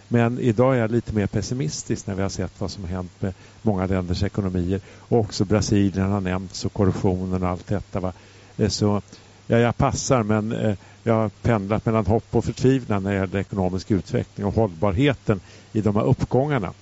[0.08, 3.12] Men idag är jag lite mer pessimistisk när vi har sett vad som har hänt
[3.20, 4.80] med många länders ekonomier.
[4.98, 8.00] Och också Brasilien har nämnts och korruptionen och allt detta.
[8.00, 8.12] Va?
[8.56, 9.02] Eh, så
[9.46, 13.40] ja, jag passar men eh, jag har pendlat mellan hopp och förtvivlan när det gäller
[13.40, 15.40] ekonomisk utveckling och hållbarheten
[15.72, 16.72] i de här uppgångarna.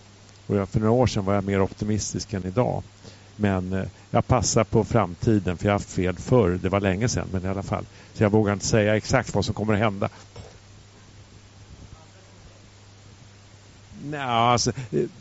[0.47, 2.83] Och jag, för några år sedan var jag mer optimistisk än idag.
[3.37, 6.59] Men eh, jag passar på framtiden för jag har haft fel förr.
[6.63, 7.85] Det var länge sedan men i alla fall.
[8.15, 10.09] Så jag vågar inte säga exakt vad som kommer att hända.
[14.11, 14.73] Nej, alltså,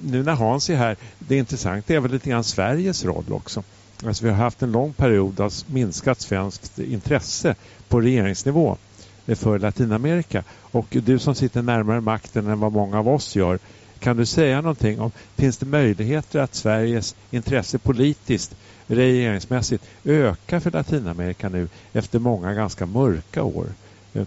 [0.02, 3.64] nu när Hans är här, det intressanta är väl lite grann Sveriges roll också.
[4.06, 7.56] Alltså, vi har haft en lång period av minskat svenskt intresse
[7.88, 8.78] på regeringsnivå
[9.26, 10.44] eh, för Latinamerika.
[10.62, 13.60] Och du som sitter närmare makten än vad många av oss gör,
[14.00, 18.56] kan du säga någonting om, finns det möjligheter att Sveriges intresse politiskt,
[18.88, 23.68] regeringsmässigt, ökar för Latinamerika nu efter många ganska mörka år?
[24.14, 24.26] Eh,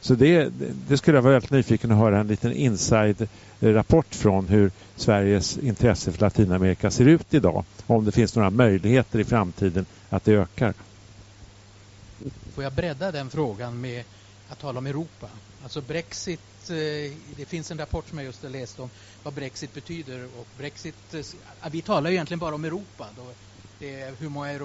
[0.00, 0.52] så det,
[0.88, 6.12] det skulle jag vara väldigt nyfiken att höra en liten inside-rapport från hur Sveriges intresse
[6.12, 7.64] för Latinamerika ser ut idag.
[7.86, 10.74] Om det finns några möjligheter i framtiden att det ökar.
[12.54, 14.04] Får jag bredda den frågan med
[14.48, 15.28] att tala om Europa?
[15.62, 16.74] Alltså Brexit, eh,
[17.36, 18.90] det finns en rapport som jag just har läst om
[19.22, 23.06] vad Brexit betyder och Brexit, eh, vi talar ju egentligen bara om Europa.
[23.16, 23.26] Då.
[23.78, 24.60] Det är hur många eh,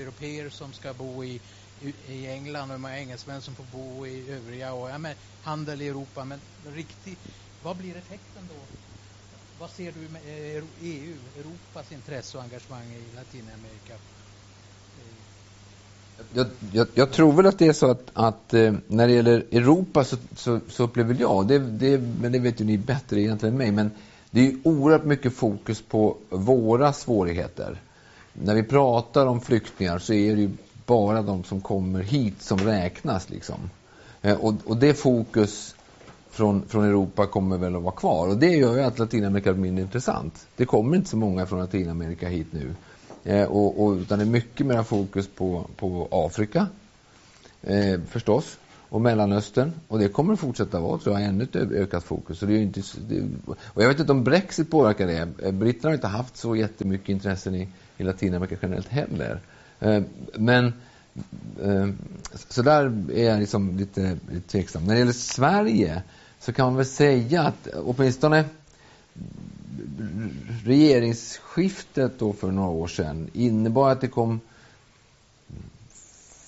[0.00, 1.40] europeer som ska bo i
[2.08, 5.82] i England och hur många engelsmän som får bo i övriga och ja, men, handel
[5.82, 6.24] i Europa.
[6.24, 6.40] Men
[6.74, 7.18] riktigt,
[7.62, 8.76] vad blir effekten då?
[9.60, 13.94] Vad ser du med eh, EU, Europas intresse och engagemang i Latinamerika?
[14.98, 19.12] Eh, jag, jag, jag, tror väl att det är så att, att eh, när det
[19.12, 23.20] gäller Europa så, så, så upplever jag, det, det, men det vet ju ni bättre
[23.20, 23.90] egentligen än mig, men
[24.30, 27.80] det är ju oerhört mycket fokus på våra svårigheter.
[28.32, 30.50] När vi pratar om flyktingar så är det ju
[30.86, 33.30] bara de som kommer hit som räknas.
[33.30, 33.70] Liksom.
[34.22, 35.74] Eh, och, och det fokus
[36.30, 38.28] från, från Europa kommer väl att vara kvar.
[38.28, 40.46] Och det gör ju att Latinamerika är mindre intressant.
[40.56, 42.74] Det kommer inte så många från Latinamerika hit nu.
[43.24, 46.66] Eh, och, och, utan det är mycket mer fokus på, på Afrika,
[47.62, 49.72] eh, förstås, och Mellanöstern.
[49.88, 52.38] Och det kommer att fortsätta vara, tror jag, ännu ett ökat fokus.
[52.38, 53.22] Så det är inte, det,
[53.74, 55.28] och jag vet inte om Brexit påverkar det.
[55.42, 59.40] Eh, britterna har inte haft så jättemycket intressen i, i Latinamerika generellt heller.
[59.84, 60.02] Eh,
[60.34, 60.64] men
[61.62, 61.88] eh,
[62.48, 64.84] så där är jag liksom lite, lite tveksam.
[64.84, 66.02] När det gäller Sverige
[66.40, 68.44] så kan man väl säga att åtminstone
[70.64, 74.40] regeringsskiftet då för några år sedan innebar att det kom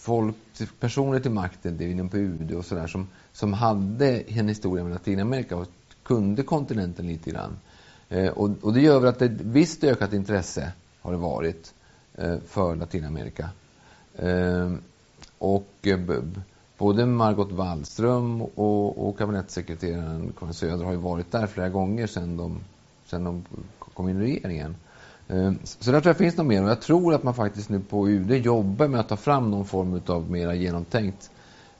[0.00, 0.36] folk,
[0.80, 4.84] personer till makten, det är inom på UD och sådär, som, som hade en historia
[4.84, 5.66] med Latinamerika och
[6.02, 7.58] kunde kontinenten lite grann.
[8.08, 11.74] Eh, och, och, det gör väl att ett visst ökat intresse har det varit
[12.18, 13.48] Eh, för Latinamerika.
[14.18, 14.78] Ehm,
[15.38, 15.98] och eh,
[16.78, 22.36] både Margot Wallström och, och kabinettssekreteraren Karin Söder har ju varit där flera gånger sedan
[22.36, 22.60] de,
[23.06, 23.44] sedan de
[23.78, 24.76] kom in i regeringen.
[25.28, 27.80] Ehm, så där tror jag finns något mer och jag tror att man faktiskt nu
[27.80, 31.30] på UD jobbar med att ta fram någon form av mera genomtänkt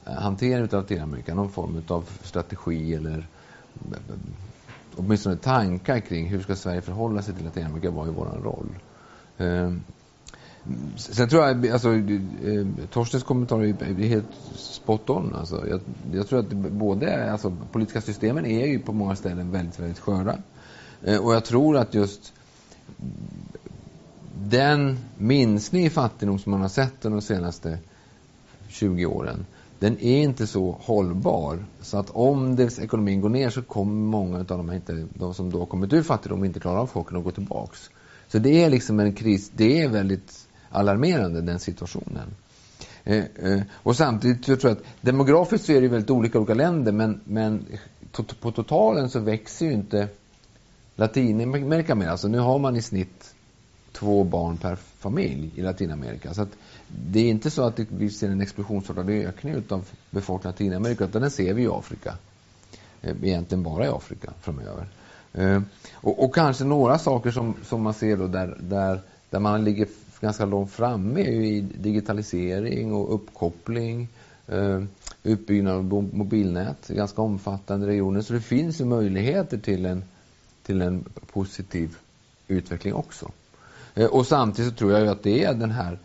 [0.05, 3.27] eh, hantering av Latinamerika, någon form av strategi eller
[4.95, 8.69] åtminstone tankar kring hur ska Sverige förhålla sig till Latinamerika, vad är vår roll?
[9.37, 9.81] Ehm,
[10.97, 15.35] Sen tror jag, alltså, eh, Torstens kommentar är helt spot on.
[15.35, 15.67] Alltså.
[15.67, 15.81] Jag,
[16.13, 20.37] jag tror att både, alltså, politiska systemen är ju på många ställen väldigt, väldigt sköra.
[21.03, 22.33] Eh, och jag tror att just
[24.39, 27.79] den minskning i fattigdom som man har sett de senaste
[28.67, 29.45] 20 åren,
[29.79, 31.65] den är inte så hållbar.
[31.81, 35.51] Så att om dess ekonomin går ner så kommer många av de, inte, de som
[35.51, 37.89] då har kommit ur fattigdom inte klara av chocken att gå tillbaks.
[38.27, 42.35] Så det är liksom en kris, det är väldigt alarmerande, den situationen.
[43.03, 46.53] Eh, eh, och samtidigt så tror jag att demografiskt så är det väldigt olika olika
[46.53, 47.65] länder men, men
[48.39, 50.07] på totalen så växer ju inte
[50.95, 52.07] Latinamerika mer.
[52.07, 53.35] Alltså nu har man i snitt
[53.91, 56.33] två barn per familj i Latinamerika.
[56.33, 56.49] Så att
[56.87, 61.21] det är inte så att vi ser en explosionsartad ökning av befolkningen i Latinamerika utan
[61.21, 62.15] den ser vi i Afrika.
[63.01, 64.85] Eh, egentligen bara i Afrika framöver.
[65.33, 65.61] Eh,
[65.93, 69.87] och, och kanske några saker som, som man ser då där, där, där man ligger
[70.21, 74.07] ganska långt framme i digitalisering och uppkoppling,
[74.47, 74.83] eh,
[75.23, 78.21] utbyggnad av mobilnät, ganska omfattande regioner.
[78.21, 80.03] Så det finns ju möjligheter till en,
[80.63, 81.95] till en positiv
[82.47, 83.31] utveckling också.
[83.95, 85.99] Eh, och samtidigt så tror jag ju att det är den här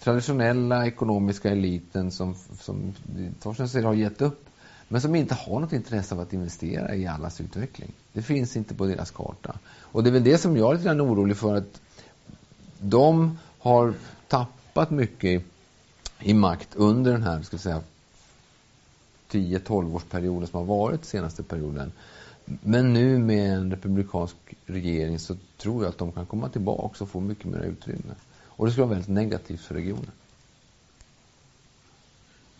[0.00, 2.94] traditionella ekonomiska eliten som, som
[3.40, 4.46] Torsten säger har gett upp
[4.88, 7.92] men som inte har något intresse av att investera i allas utveckling.
[8.16, 9.58] Det finns inte på deras karta.
[9.80, 11.80] Och det är väl det som jag är lite orolig för att
[12.78, 13.94] de har
[14.28, 15.42] tappat mycket
[16.20, 17.82] i makt under den här, ska säga,
[19.30, 21.92] 10-12 årsperioden som har varit senaste perioden.
[22.44, 27.10] Men nu med en republikansk regering så tror jag att de kan komma tillbaka och
[27.10, 28.14] få mycket mer utrymme.
[28.44, 30.10] Och det skulle vara väldigt negativt för regionen.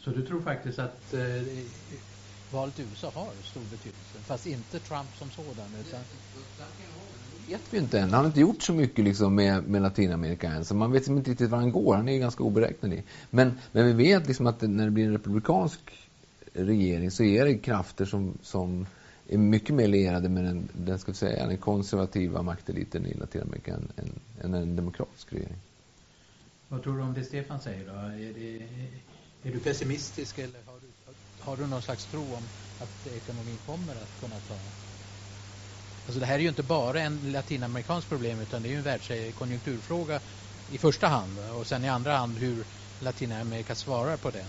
[0.01, 1.21] Så du tror faktiskt att eh,
[2.51, 5.71] valet i USA har stor betydelse, fast inte Trump som sådan?
[5.89, 6.01] Utan...
[7.47, 8.11] Det vet vi inte än.
[8.11, 11.31] Han har inte gjort så mycket liksom med, med Latinamerika än, så man vet inte
[11.31, 11.97] riktigt var han går.
[11.97, 13.05] Han är ganska oberäknelig.
[13.31, 15.81] Men, men vi vet liksom att när det blir en republikansk
[16.53, 18.87] regering så är det krafter som, som
[19.29, 23.89] är mycket mer lierade med den, den, ska säga, den konservativa makteliten i Latinamerika än,
[23.97, 25.57] än, än en demokratisk regering.
[26.69, 27.93] Vad tror du om det Stefan säger då?
[27.93, 28.57] Är, det,
[29.49, 30.87] är du pessimistisk eller har du,
[31.47, 32.43] har du någon slags tro om
[32.81, 34.55] att ekonomin kommer att kunna ta...
[36.07, 38.83] Alltså det här är ju inte bara en latinamerikansk problem utan det är ju en
[38.83, 40.21] världskonjunkturfråga
[40.71, 42.65] i första hand och sen i andra hand hur
[43.01, 44.47] Latinamerika svarar på den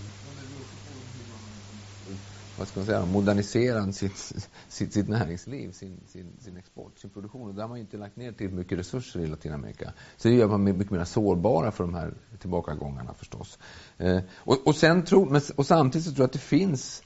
[2.58, 4.32] vad ska man säga, modernisera sitt,
[4.68, 7.48] sitt, sitt näringsliv, sin, sin, sin export, sin produktion.
[7.48, 9.92] Och där har man ju inte lagt ner till mycket resurser i Latinamerika.
[10.16, 13.58] Så det gör man mycket mer sårbara för de här tillbakagångarna förstås.
[13.98, 17.02] Eh, och, och, sen tro, men, och samtidigt så tror jag att det finns,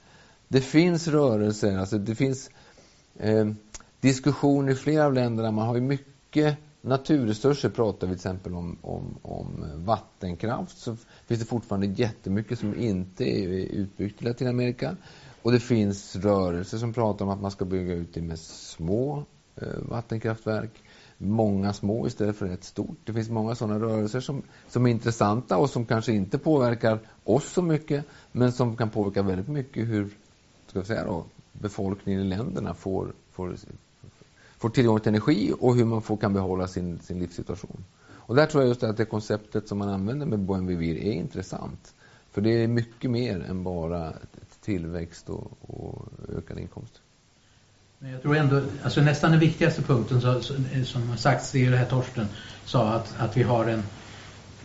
[0.49, 2.51] det finns rörelser, alltså det finns
[3.17, 3.51] eh,
[4.01, 5.51] diskussioner i flera av länderna.
[5.51, 11.41] Man har ju mycket naturresurser pratar vi till exempel om, om, om vattenkraft så finns
[11.41, 14.97] det fortfarande jättemycket som inte är utbyggt i Latinamerika.
[15.43, 19.25] Och det finns rörelser som pratar om att man ska bygga ut det med små
[19.57, 20.83] eh, vattenkraftverk.
[21.19, 22.97] Många små istället för ett stort.
[23.05, 27.53] Det finns många sådana rörelser som, som är intressanta och som kanske inte påverkar oss
[27.53, 30.11] så mycket men som kan påverka väldigt mycket hur
[30.67, 33.57] ska vi säga då, befolkningen i länderna får, får,
[34.59, 37.85] får tillgång till energi och hur man får, kan behålla sin, sin livssituation.
[38.09, 41.13] Och där tror jag just att det konceptet som man använder med Buen Vivir är
[41.13, 41.95] intressant.
[42.31, 44.13] För det är mycket mer än bara
[44.65, 47.01] tillväxt och, och ökad inkomst.
[47.99, 50.43] Men jag tror ändå, alltså nästan den viktigaste punkten så,
[50.85, 52.29] som har sagts, det är det här Torsten
[52.65, 53.83] sa att, att vi har en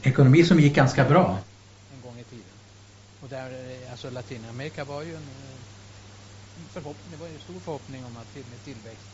[0.02, 1.40] ekonomi som gick ganska bra
[1.96, 2.58] en gång i tiden.
[3.22, 3.52] Och där,
[3.92, 5.28] alltså Latinamerika var ju en,
[6.70, 9.08] förhoppning, det var ju en stor förhoppning om att med tillväxt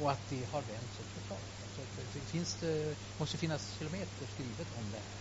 [0.00, 1.52] och att det har vänt så totalt.
[1.64, 1.80] Alltså,
[2.14, 5.12] det finns det måste finnas kilometer skrivet om det här.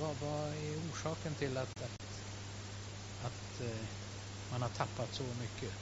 [0.00, 2.02] Vad, vad är orsaken till att, att,
[3.24, 3.86] att eh,
[4.50, 5.72] man har tappat så mycket?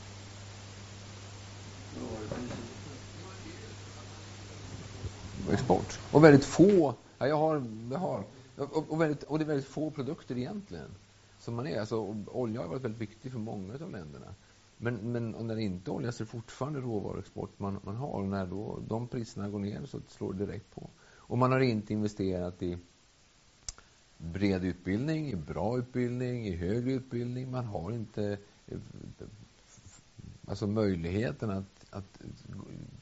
[5.53, 6.01] Export.
[6.13, 8.25] Och väldigt få, ja, jag har, jag har
[8.57, 10.91] Och, och, väldigt, och det är väldigt få produkter egentligen
[11.39, 11.81] som man är.
[11.81, 14.35] Alltså, olja har varit väldigt viktig för många av länderna.
[14.77, 17.97] Men, men och när det inte är olja så är det fortfarande råvaruexport man, man
[17.97, 18.21] har.
[18.21, 20.91] Och när då de priserna går ner så slår det direkt på.
[21.17, 22.79] Och man har inte investerat i
[24.19, 27.51] bred utbildning, i bra utbildning, i högre utbildning.
[27.51, 28.39] Man har inte
[30.47, 32.21] alltså möjligheten att, att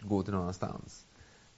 [0.01, 1.07] gå till någon annanstans.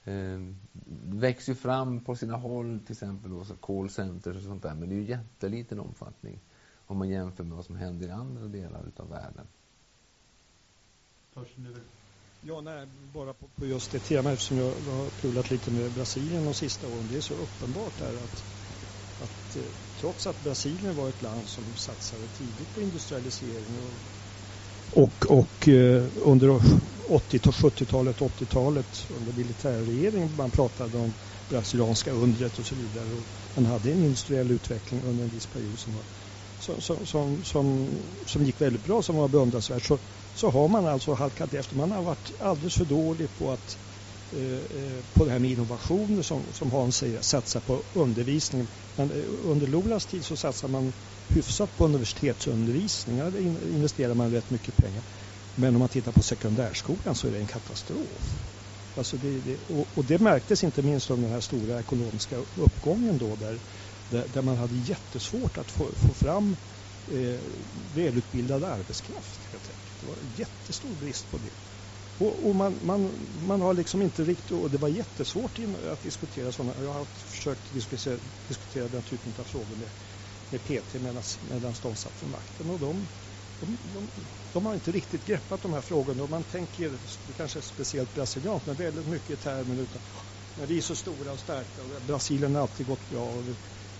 [0.03, 0.39] Eh,
[0.85, 4.75] det växer ju fram på sina håll, till exempel då, call centers och sånt där,
[4.75, 6.39] men det är ju jätteliten omfattning
[6.87, 9.47] om man jämför med vad som händer i andra delar av världen.
[12.41, 16.45] Ja, nej, bara på, på just det temat eftersom jag har pullat lite med Brasilien
[16.45, 17.07] de sista åren.
[17.07, 18.43] Det är så uppenbart där att,
[19.23, 19.61] att eh,
[19.99, 23.77] trots att Brasilien var ett land som satsade tidigt på industrialisering
[24.91, 26.61] och, och, och eh, under
[27.09, 31.13] 80 och 70-talet, 80-talet under militärregeringen man pratade om
[31.49, 33.07] brasilianska undret och så vidare.
[33.55, 36.03] Och man hade en industriell utveckling under en viss period som, var,
[36.81, 37.87] som, som, som,
[38.25, 39.85] som, gick väldigt bra, som var beundransvärt.
[39.85, 39.97] Så,
[40.35, 41.75] så har man alltså halkat efter.
[41.75, 43.77] Man har varit alldeles för dålig på att
[44.35, 48.67] Eh, eh, på det här med innovationer som, som Hans säger, satsa på undervisning.
[48.95, 50.93] Men eh, under Lolas tid så satsar man
[51.27, 53.17] hyfsat på universitetsundervisning.
[53.17, 53.39] Där
[53.75, 55.01] investerar man rätt mycket pengar.
[55.55, 58.39] Men om man tittar på sekundärskolan så är det en katastrof.
[58.97, 63.17] Alltså det, det, och, och, det märktes inte minst under den här stora ekonomiska uppgången
[63.17, 63.59] då där,
[64.09, 66.55] där, där man hade jättesvårt att få, få fram
[67.13, 67.39] eh,
[67.95, 69.39] välutbildad arbetskraft.
[69.51, 70.01] Helt enkelt.
[70.01, 71.76] Det var jättestor brist på det.
[72.19, 73.11] Och, och man, man,
[73.47, 75.59] man, har liksom inte riktigt, och det var jättesvårt
[75.91, 79.89] att diskutera sådana, jag har försökt diskutera, diskutera den typen av frågor med,
[80.51, 80.93] med PT
[81.49, 83.07] medan de satt vid makten och de,
[83.59, 84.07] de, de,
[84.53, 86.89] de, har inte riktigt greppat de här frågorna och man tänker,
[87.27, 90.01] det kanske är speciellt brasilianskt, men väldigt mycket i termer utav
[90.59, 93.43] när vi är så stora och starka och Brasilien har alltid gått bra och,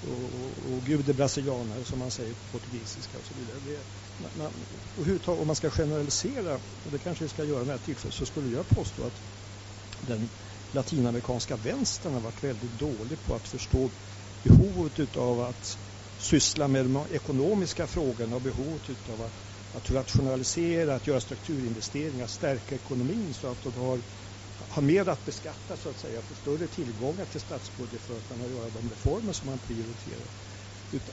[0.08, 3.58] och, och, och Gud är brasilianare som man säger på portugisiska och så vidare.
[3.66, 4.52] Det, man,
[4.98, 7.78] och hur, om man ska generalisera, och det kanske vi ska göra med det här
[7.86, 9.22] tillfället, så skulle jag påstå att
[10.02, 10.30] den
[10.72, 13.90] latinamerikanska vänstern har varit väldigt dålig på att förstå
[14.44, 15.78] behovet av att
[16.18, 19.34] syssla med de ekonomiska frågorna och behovet av att,
[19.74, 24.00] att rationalisera, att göra strukturinvesteringar, stärka ekonomin så att de har,
[24.70, 28.48] har mer att beskatta så att säga, få större tillgångar till statsbudget för att kunna
[28.48, 30.47] göra de reformer som man prioriterar.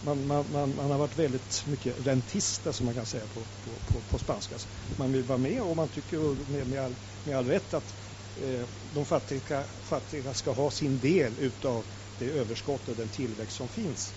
[0.05, 3.93] Man, man, man, man, har varit väldigt mycket rentista som man kan säga på, på,
[3.93, 4.55] på, på spanska.
[4.97, 6.18] Man vill vara med och man tycker
[6.51, 6.95] med, med, all,
[7.25, 7.95] med all rätt att
[8.43, 8.64] eh,
[8.95, 11.85] de fattiga, fattiga ska ha sin del utav
[12.18, 14.12] det överskott och den tillväxt som finns.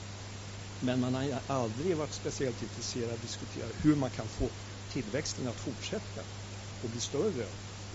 [0.79, 4.49] Men man har aldrig varit speciellt intresserad av att diskutera hur man kan få
[4.93, 6.21] tillväxten att fortsätta
[6.83, 7.45] och bli större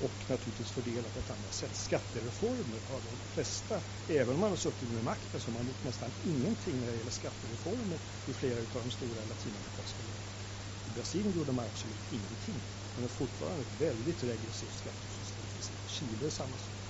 [0.02, 1.74] och naturligtvis fördela på ett annat sätt.
[1.74, 5.82] Skattereformer har de flesta, även om man har suttit med makten, så har man gjort
[5.82, 10.42] nästan ingenting när det gäller skattereformer i flera av de stora latinamerikanska länderna.
[10.86, 12.60] I Brasilien gjorde man absolut ingenting,
[12.94, 15.44] men det är fortfarande ett väldigt regressivt skattesystem.
[15.86, 16.81] Chile är samma sak.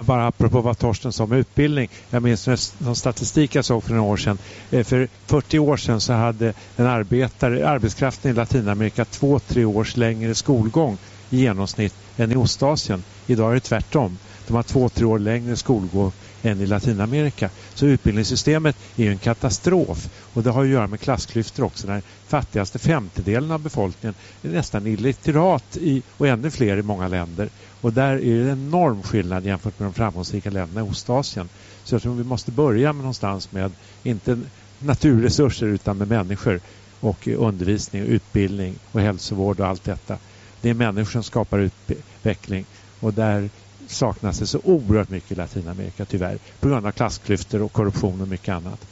[0.00, 1.88] Bara apropå vad Torsten sa om utbildning.
[2.10, 4.38] Jag minns någon statistik jag såg för några år sedan.
[4.70, 9.96] Eh, för 40 år sedan så hade en arbetare, arbetskraften i Latinamerika två, tre års
[9.96, 10.98] längre skolgång
[11.30, 13.02] i genomsnitt än i Ostasien.
[13.26, 14.18] Idag är det tvärtom.
[14.48, 17.50] De har två, tre år längre skolgång än i Latinamerika.
[17.74, 20.08] Så utbildningssystemet är ju en katastrof.
[20.34, 21.86] Och det har att göra med klassklyftor också.
[21.86, 27.48] Den fattigaste femtedelen av befolkningen är nästan illiterat i, och ännu fler i många länder.
[27.80, 31.48] Och där är det en enorm skillnad jämfört med de framgångsrika länderna i Ostasien.
[31.84, 33.72] Så jag tror vi måste börja med någonstans med,
[34.02, 34.38] inte
[34.78, 36.60] naturresurser utan med människor
[37.00, 40.16] och undervisning, utbildning och hälsovård och allt detta.
[40.60, 42.64] Det är människor som skapar utveckling
[43.00, 43.50] och där
[43.88, 48.28] saknas det så oerhört mycket i Latinamerika tyvärr på grund av klassklyftor och korruption och
[48.28, 48.86] mycket annat.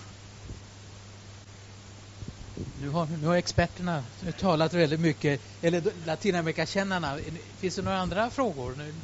[2.80, 4.04] Nu har, nu har experterna
[4.40, 7.18] talat väldigt mycket, eller Latinamerikakännarna.
[7.58, 8.74] Finns det några andra frågor?
[8.78, 8.94] Nu?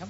[0.00, 0.06] Ja.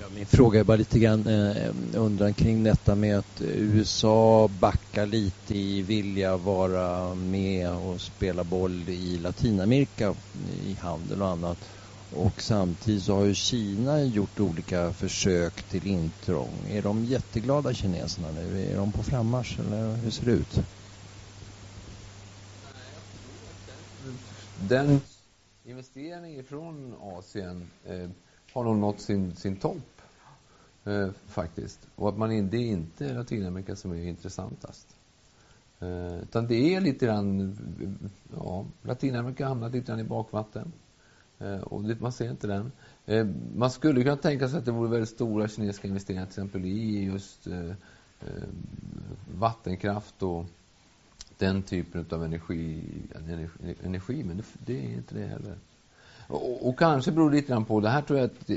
[0.00, 5.06] Ja, min fråga är bara lite grann eh, undran kring detta med att USA backar
[5.06, 10.14] lite i vilja vara med och spela boll i Latinamerika
[10.64, 11.58] i handel och annat.
[12.16, 16.66] Och samtidigt så har ju Kina gjort olika försök till intrång.
[16.68, 18.62] Är de jätteglada kineserna nu?
[18.72, 20.60] Är de på frammarsch eller hur ser det ut?
[24.68, 25.00] Den
[25.64, 28.10] investeringen från Asien eh,
[28.52, 30.00] har nog nått sin, sin topp
[30.84, 31.80] eh, faktiskt.
[31.96, 34.86] Och att man, det är inte Latinamerika som är intressantast.
[35.80, 37.56] Eh, utan det är lite grann,
[38.36, 40.72] ja, Latinamerika har hamnat lite grann i bakvatten.
[41.38, 42.72] Eh, och det, man ser inte den.
[43.06, 43.26] Eh,
[43.56, 47.04] man skulle kunna tänka sig att det vore väldigt stora kinesiska investeringar till exempel i
[47.04, 47.72] just eh,
[49.34, 50.46] vattenkraft och
[51.38, 52.82] den typen av energi,
[53.14, 55.58] energi, energi men det, det, är inte det heller.
[56.28, 58.50] Och, och, kanske beror det lite grann på, det här tror jag att,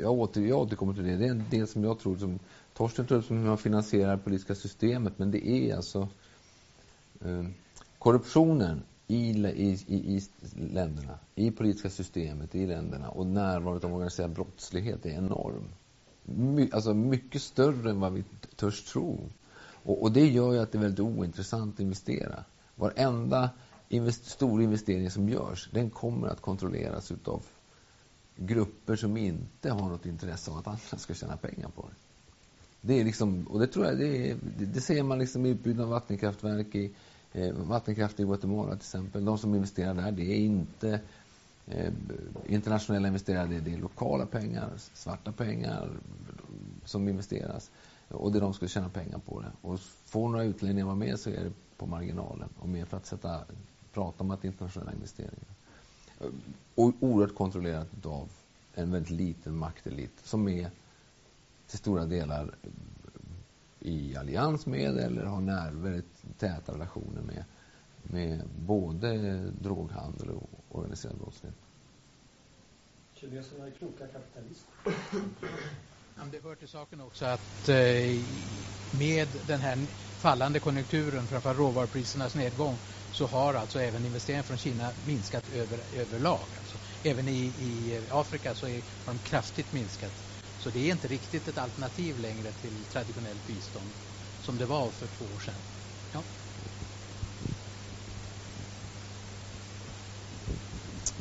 [0.00, 2.38] jag, åter, jag återkommer till det, det är en del som jag tror som
[2.74, 6.08] Torsten tror upp som hur man finansierar det politiska systemet, men det är alltså
[7.24, 7.44] eh,
[7.98, 10.22] korruptionen i, i, i,
[10.54, 15.68] länderna, i politiska systemet i länderna och närvaron av organiserad brottslighet är enorm.
[16.24, 18.24] My, alltså mycket större än vad vi
[18.56, 19.20] törs tro.
[19.82, 22.44] Och, och, det gör ju att det är väldigt ointressant att investera.
[22.74, 23.50] Varenda
[23.88, 27.42] invest, stor investering som görs, den kommer att kontrolleras utav
[28.36, 31.94] grupper som inte har något intresse av att andra ska tjäna pengar på det.
[32.80, 35.48] Det är liksom, och det tror jag, det, är, det, det ser man liksom i
[35.48, 36.94] utbyggnaden av vattenkraftverk i
[37.36, 39.24] eh, vattenkraft i Guatemala till exempel.
[39.24, 41.00] De som investerar där, det är inte
[41.66, 41.92] eh,
[42.46, 45.90] internationella investerare, det är, det är lokala pengar, svarta pengar
[46.84, 47.70] som investeras.
[48.08, 49.52] Och det är de som ska tjäna pengar på det.
[49.62, 53.06] Och får några utlänningar vara med så är det på marginalen och mer för att
[53.06, 53.44] sätta,
[53.92, 55.54] prata om att internationella investeringar.
[56.20, 56.26] Eh,
[56.74, 58.28] och oerhört kontrollerat av
[58.74, 60.70] en väldigt liten maktelit som är
[61.66, 62.54] till stora delar
[63.86, 67.44] i allians med eller har väldigt täta relationer med,
[68.02, 71.58] med både droghandel och organiserad brottslighet.
[73.14, 74.72] Kineserna är kloka kapitalister.
[76.32, 77.76] Det hör till saken också att eh,
[78.90, 79.86] med den här
[80.18, 82.78] fallande konjunkturen, framförallt råvaruprisernas nedgång,
[83.10, 86.48] så har alltså även investeringar från Kina minskat över, överlag.
[86.58, 90.25] Alltså, även i, i Afrika så är, har de kraftigt minskat.
[90.66, 93.86] Så det är inte riktigt ett alternativ längre till traditionellt bistånd
[94.42, 95.54] som det var för två år sedan.
[96.12, 96.22] Ja.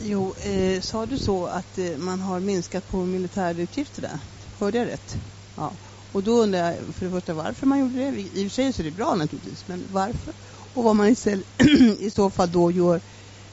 [0.02, 4.20] Jo, eh, sa du så att eh, man har minskat på militärutgifterna?
[4.60, 5.18] Hörde jag rätt?
[5.58, 5.72] Ja.
[6.12, 8.22] Och då undrar jag för det första varför man gjorde det.
[8.22, 10.34] I och för sig så är det bra naturligtvis, men varför?
[10.74, 11.08] Och vad man
[12.00, 13.02] i så fall då gör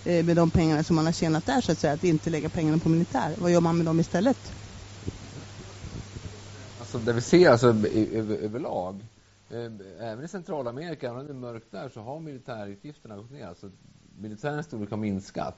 [0.04, 2.48] eh, med de pengarna som man har tjänat där så att säga, att inte lägga
[2.48, 3.34] pengarna på militär.
[3.38, 4.38] Vad gör man med dem istället?
[6.92, 9.00] Som det vi ser alltså över, överlag,
[9.50, 13.46] eh, även i Centralamerika, även om det är mörkt där, så har militärutgifterna gått ner.
[13.46, 13.70] Alltså
[14.18, 15.56] militärens storlek har minskat.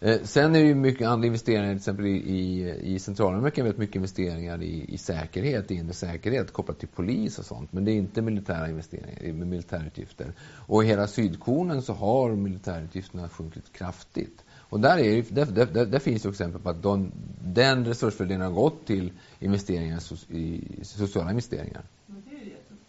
[0.00, 3.96] Eh, sen är det ju mycket andra investeringar, till exempel i, i, Centralamerika, väldigt mycket
[3.96, 7.72] investeringar i, i säkerhet, i inre säkerhet kopplat till polis och sånt.
[7.72, 10.32] Men det är inte militära investeringar, med militärutgifter.
[10.66, 14.44] Och i hela Sydkonen så har militärutgifterna sjunkit kraftigt.
[14.68, 17.12] Och där, är, där, där, där finns det exempel på att de,
[17.44, 21.82] den resursfördelningen har gått till investeringar i sociala investeringar.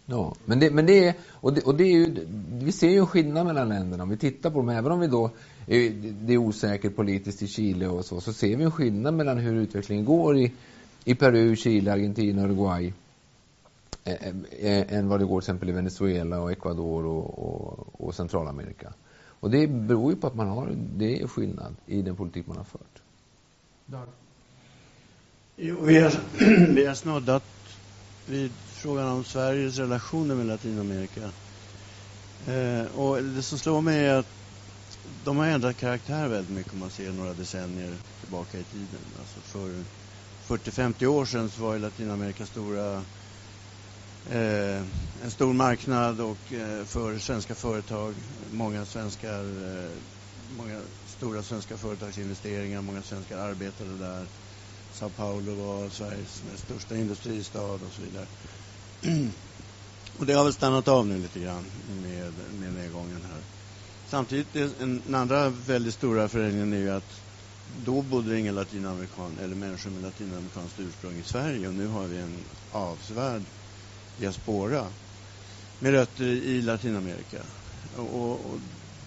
[0.06, 2.98] Ja, men det, men det är, och det, och det är ju, vi ser ju
[2.98, 4.02] en skillnad mellan länderna.
[4.02, 5.30] Om vi tittar på dem, även om vi då,
[5.66, 9.54] det är osäkert politiskt i Chile och så, så ser vi en skillnad mellan hur
[9.54, 10.52] utvecklingen går i,
[11.04, 12.92] i Peru, Chile, Argentina, Uruguay
[14.04, 18.92] än vad det går till exempel i Venezuela och Ecuador och, och, och Centralamerika.
[19.40, 22.56] Och det beror ju på att man har, det är skillnad i den politik man
[22.56, 23.02] har fört.
[25.56, 26.12] Jo, vi, har,
[26.74, 27.44] vi har snuddat
[28.26, 31.30] vid frågan om Sveriges relationer med Latinamerika.
[32.46, 34.26] Eh, och det som slår mig är att
[35.24, 39.00] de har ändrat karaktär väldigt mycket om man ser några decennier tillbaka i tiden.
[39.18, 39.84] Alltså för
[40.56, 43.02] 40-50 år sedan så var Latinamerika stora
[44.28, 44.82] Eh,
[45.22, 48.14] en stor marknad och eh, för svenska företag,
[48.52, 49.90] många svenskar, eh,
[50.56, 54.26] många stora svenska företagsinvesteringar, många svenskar arbetade där.
[54.92, 58.26] Sao Paulo var Sveriges största industristad och så vidare.
[60.18, 61.64] Och det har väl stannat av nu lite grann
[62.02, 63.40] med, med nedgången här.
[64.08, 67.20] Samtidigt, en, en andra väldigt stora förändringen är ju att
[67.84, 72.18] då bodde ingen latinamerikan eller människor med latinamerikanskt ursprung i Sverige och nu har vi
[72.18, 72.36] en
[72.72, 73.42] avsevärd
[74.20, 74.86] diaspora
[75.78, 77.42] med rötter i Latinamerika.
[77.96, 78.58] Och, och,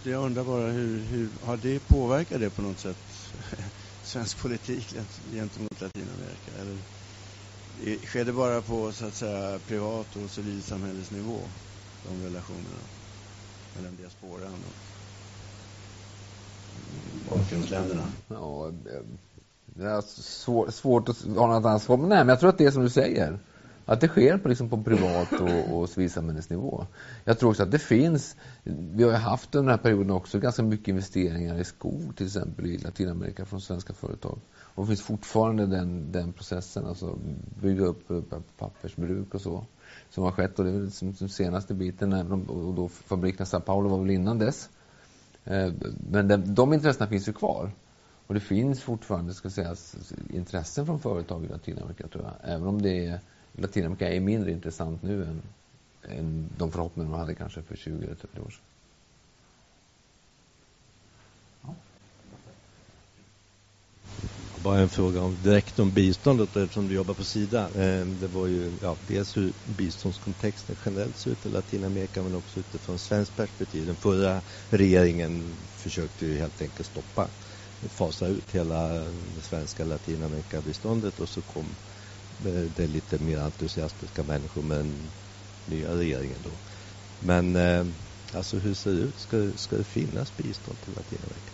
[0.03, 2.97] jag undrar bara hur, hur har det påverkat det på något sätt
[4.03, 4.95] svensk politik
[5.31, 6.51] gentemot Latinamerika?
[6.61, 6.77] Eller
[8.05, 11.39] sker det bara på så att säga privat och civilsamhällesnivå,
[12.07, 12.83] de relationerna
[13.75, 14.75] mellan diasporan och
[17.29, 18.07] bakgrundsländerna?
[18.27, 18.73] Ja, eh,
[19.65, 22.65] det är svår, svårt att ha något ansvar, men nej, men jag tror att det
[22.65, 23.39] är som du säger.
[23.85, 26.85] Att det sker på, liksom på privat och, och civilsamhällesnivå.
[27.23, 30.39] Jag tror också att det finns, vi har ju haft under den här perioden också
[30.39, 34.39] ganska mycket investeringar i skog till exempel i Latinamerika från svenska företag.
[34.75, 37.17] Och det finns fortfarande den, den processen, alltså
[37.61, 38.11] bygga upp
[38.57, 39.65] pappersbruk och så,
[40.09, 40.59] som har skett.
[40.59, 43.89] Och det är väl liksom den senaste biten, även om, och då fabriken Sao Paulo
[43.89, 44.69] var väl innan dess.
[45.43, 45.73] Eh,
[46.11, 47.71] men de, de intressena finns ju kvar.
[48.27, 49.95] Och det finns fortfarande, ska sägas,
[50.29, 52.53] intressen från företag i Latinamerika tror jag.
[52.53, 53.19] Även om det är,
[53.57, 55.41] Latinamerika är mindre intressant nu än,
[56.17, 58.59] än de förhoppningar man hade kanske för 20 eller 30 år sedan.
[64.63, 67.69] Bara en fråga om, direkt om biståndet eftersom du jobbar på Sida.
[67.75, 72.59] Ehm, det var ju ja, dels hur biståndskontexten generellt ser ut i Latinamerika men också
[72.59, 73.85] utifrån svenskt perspektiv.
[73.85, 77.27] Den förra regeringen försökte ju helt enkelt stoppa,
[77.89, 78.89] fasa ut hela
[79.35, 81.65] det svenska Latinamerikabiståndet och så kom
[82.45, 85.09] Eh, det är lite mer entusiastiska människor med den
[85.65, 86.51] nya regeringen då.
[87.19, 87.85] Men eh,
[88.33, 89.19] alltså hur ser det ut?
[89.19, 91.51] Ska, ska det finnas bistånd till Latinamerika?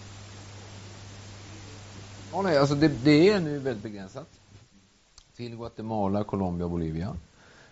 [2.32, 4.28] Ja, nej, alltså det, det, är nu väldigt begränsat
[5.36, 7.16] till Guatemala, Colombia och Bolivia.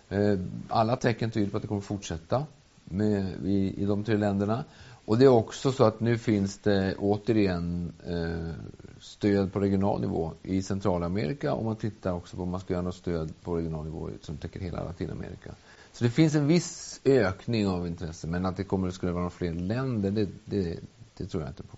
[0.10, 0.40] Eh,
[0.70, 2.46] alla tecken tyder på att det kommer fortsätta
[2.84, 4.64] med, i, i de tre länderna.
[5.08, 8.64] Och det är också så att nu finns det återigen eh,
[9.00, 12.84] stöd på regional nivå i Centralamerika och man tittar också på om man ska göra
[12.84, 15.56] något stöd på regional nivå som täcker hela Latinamerika.
[15.92, 19.30] Så det finns en viss ökning av intresse men att det kommer att skulle vara
[19.30, 20.80] fler länder, det, det,
[21.18, 21.78] det tror jag inte på.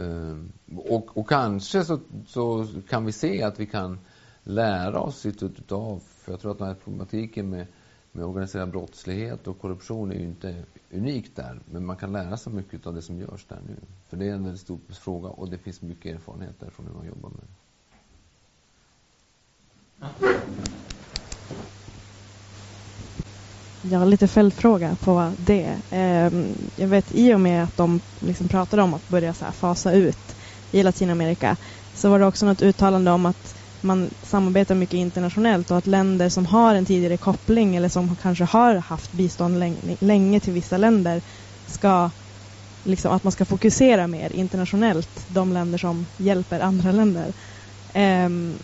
[0.00, 0.36] Eh,
[0.76, 3.98] och, och, kanske så, så, kan vi se att vi kan
[4.42, 7.66] lära oss utav, för jag tror att den här problematiken med,
[8.18, 12.52] med organiserad brottslighet och korruption är ju inte unikt där, men man kan lära sig
[12.52, 13.76] mycket av det som görs där nu.
[14.08, 16.94] För det är en väldigt stor fråga och det finns mycket erfarenhet där från hur
[16.94, 17.46] man jobbar med det.
[23.82, 25.78] Jag har lite följdfråga på det.
[25.90, 29.92] Ehm, jag vet i och med att de liksom pratade om att börja så fasa
[29.92, 30.36] ut
[30.72, 31.56] i Latinamerika
[31.94, 36.28] så var det också något uttalande om att man samarbetar mycket internationellt och att länder
[36.28, 39.58] som har en tidigare koppling eller som kanske har haft bistånd
[40.00, 41.22] länge, till vissa länder
[41.66, 42.10] ska
[42.84, 47.32] liksom att man ska fokusera mer internationellt de länder som hjälper andra länder.
[47.94, 48.54] Um,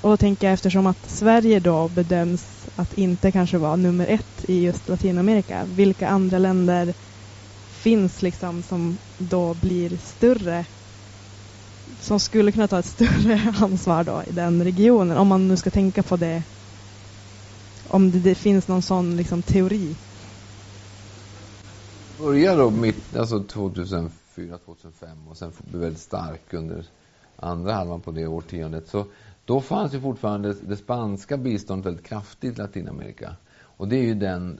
[0.00, 2.46] och då tänker jag eftersom att Sverige då bedöms
[2.76, 5.64] att inte kanske vara nummer ett i just Latinamerika.
[5.64, 6.94] Vilka andra länder
[7.82, 10.64] finns liksom som då blir större
[12.00, 15.70] som skulle kunna ta ett större ansvar då i den regionen om man nu ska
[15.70, 16.42] tänka på det
[17.90, 19.96] om det, det finns någon sån liksom teori.
[22.18, 26.84] Börja då mitt, alltså 2004, 2005 och sen bli väldigt stark under
[27.36, 28.88] andra halvan på det årtiondet.
[28.88, 29.04] Så
[29.44, 33.36] då fanns ju fortfarande det spanska biståndet väldigt kraftigt i Latinamerika.
[33.76, 34.58] Och det är ju den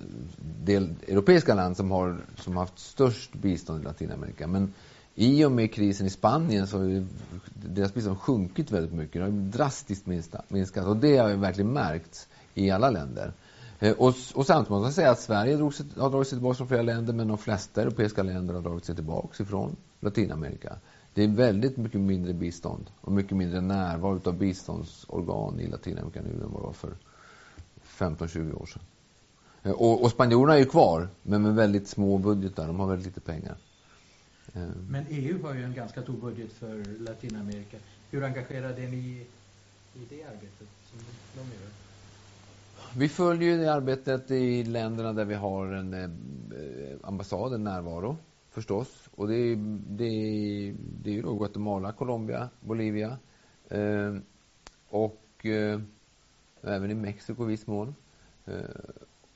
[0.64, 4.46] del europeiska land som har som haft störst bistånd i Latinamerika.
[4.46, 4.72] Men
[5.14, 7.06] i och med krisen i Spanien så har
[7.54, 9.12] deras bistånd sjunkit väldigt mycket.
[9.12, 10.06] Det har drastiskt
[10.48, 13.32] minskat och det har ju verkligen märkts i alla länder.
[13.78, 16.56] Eh, och, och samtidigt måste man säga att Sverige drog sig, har dragit sig tillbaka
[16.56, 20.76] från flera länder men de flesta europeiska länder har dragit sig tillbaka ifrån Latinamerika.
[21.14, 26.30] Det är väldigt mycket mindre bistånd och mycket mindre närvaro av biståndsorgan i Latinamerika nu
[26.30, 26.92] än vad det var för
[27.84, 28.82] 15-20 år sedan.
[29.62, 32.66] Eh, och, och spanjorerna är ju kvar, men med väldigt små budgetar.
[32.66, 33.56] De har väldigt lite pengar.
[34.54, 34.62] Eh.
[34.88, 37.76] Men EU har ju en ganska stor budget för Latinamerika.
[38.10, 39.26] Hur engagerade är ni
[39.94, 40.98] i det arbetet som
[41.34, 41.70] de gör?
[42.96, 46.10] Vi följer det arbetet i länderna där vi har en eh,
[47.02, 48.16] ambassad, en närvaro
[48.50, 49.08] förstås.
[49.14, 49.56] Och det är,
[49.88, 53.18] det är, det är då Guatemala, Colombia, Bolivia
[53.68, 54.16] eh,
[54.88, 55.80] och eh,
[56.62, 57.94] även i Mexiko i viss mån.
[58.46, 58.54] Eh,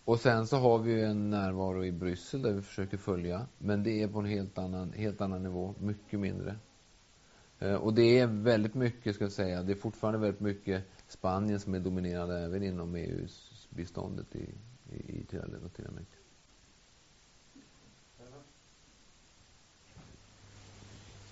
[0.05, 3.46] och sen så har vi ju en närvaro i Bryssel där vi försöker följa.
[3.59, 6.57] Men det är på en helt annan, helt annan nivå, mycket mindre.
[7.59, 11.61] Eh, och det är väldigt mycket, ska jag säga, det är fortfarande väldigt mycket Spanien
[11.61, 14.48] som är dominerande även inom EUs biståndet i,
[14.92, 15.26] i, i
[15.62, 16.24] Latinamerika.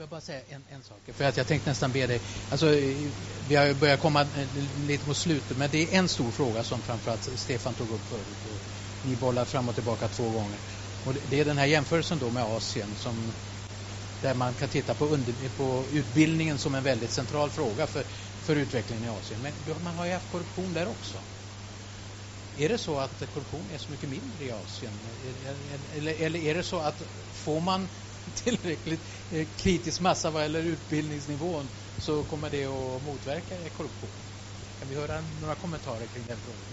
[0.03, 1.17] Jag bara säga en, en sak?
[1.17, 2.67] För att jag tänkte nästan be dig, alltså
[3.49, 4.47] vi har börjat komma eh,
[4.87, 8.63] lite mot slutet, men det är en stor fråga som framförallt Stefan tog upp förut
[9.05, 10.59] ni bollar fram och tillbaka två gånger.
[11.07, 13.33] Och det är den här jämförelsen då med Asien som
[14.23, 18.05] där man kan titta på, under, på utbildningen som en väldigt central fråga för,
[18.45, 19.41] för utvecklingen i Asien.
[19.43, 19.53] Men
[19.85, 21.19] man har ju haft korruption där också.
[22.59, 24.93] Är det så att korruption är så mycket mindre i Asien?
[25.97, 27.89] Eller, eller är det så att får man
[28.45, 29.01] tillräckligt
[29.33, 31.69] eh, kritisk massa vad gäller utbildningsnivån
[31.99, 34.11] så kommer det att motverka korruption.
[34.81, 36.73] Kan vi höra några kommentarer kring den frågan?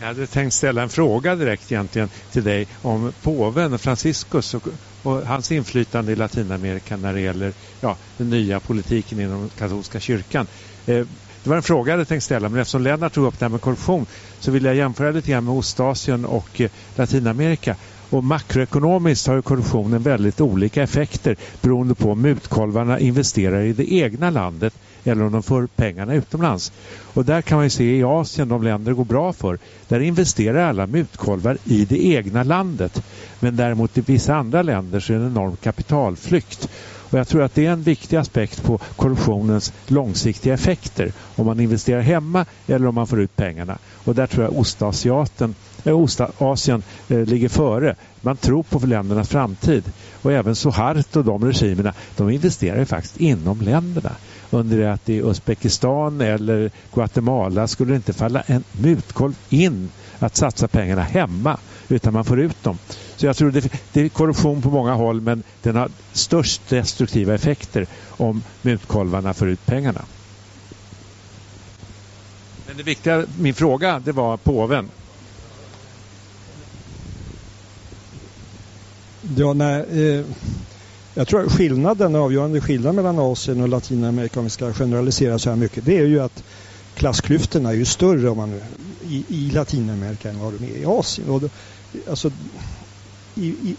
[0.00, 4.68] Jag hade tänkt ställa en fråga direkt egentligen till dig om påven Franciscus och,
[5.02, 10.46] och, hans inflytande i Latinamerika när det gäller ja, den nya politiken inom katolska kyrkan.
[10.86, 11.06] Eh,
[11.42, 13.50] det var en fråga jag hade tänkt ställa men eftersom Lennart tog upp det här
[13.50, 14.06] med korruption
[14.40, 17.76] så vill jag jämföra lite grann med Ostasien och eh, Latinamerika.
[18.10, 23.92] Och makroekonomiskt har ju korruptionen väldigt olika effekter beroende på om mutkolvarna investerar i det
[23.92, 26.72] egna landet eller om de får pengarna utomlands.
[27.14, 30.00] Och där kan man ju se i Asien, de länder det går bra för, där
[30.00, 33.02] investerar alla mutkolvar i det egna landet.
[33.40, 36.68] Men däremot i vissa andra länder så är det en enorm kapitalflykt.
[37.10, 41.12] Och jag tror att det är en viktig aspekt på korruptionens långsiktiga effekter.
[41.36, 43.78] Om man investerar hemma eller om man får ut pengarna.
[44.04, 45.54] Och där tror jag Ostasiaten,
[45.84, 47.94] äh, Ostasien äh, ligger före.
[48.20, 49.92] Man tror på ländernas framtid.
[50.22, 54.12] Och även Suharto och de regimerna, de investerar ju faktiskt inom länderna.
[54.50, 60.36] Under det att i Uzbekistan eller Guatemala skulle det inte falla en mutkolv in att
[60.36, 61.58] satsa pengarna hemma
[61.88, 62.78] utan man får ut dem.
[63.16, 67.34] Så jag tror det, det är korruption på många håll men den har störst destruktiva
[67.34, 70.04] effekter om mutkolvarna får ut pengarna.
[72.66, 74.88] Men det viktiga, min fråga, det var påven.
[79.36, 80.24] Ja, nej, eh,
[81.14, 85.50] jag tror att skillnaden, avgörande skillnaden mellan Asien och Latinamerika om vi ska generalisera så
[85.50, 86.42] här mycket, det är ju att
[86.94, 88.60] klassklyftorna är ju större om man,
[89.08, 91.28] i, i Latinamerika än vad de är i Asien.
[91.28, 91.48] Och då,
[92.08, 92.30] alltså,
[93.34, 93.76] i, i,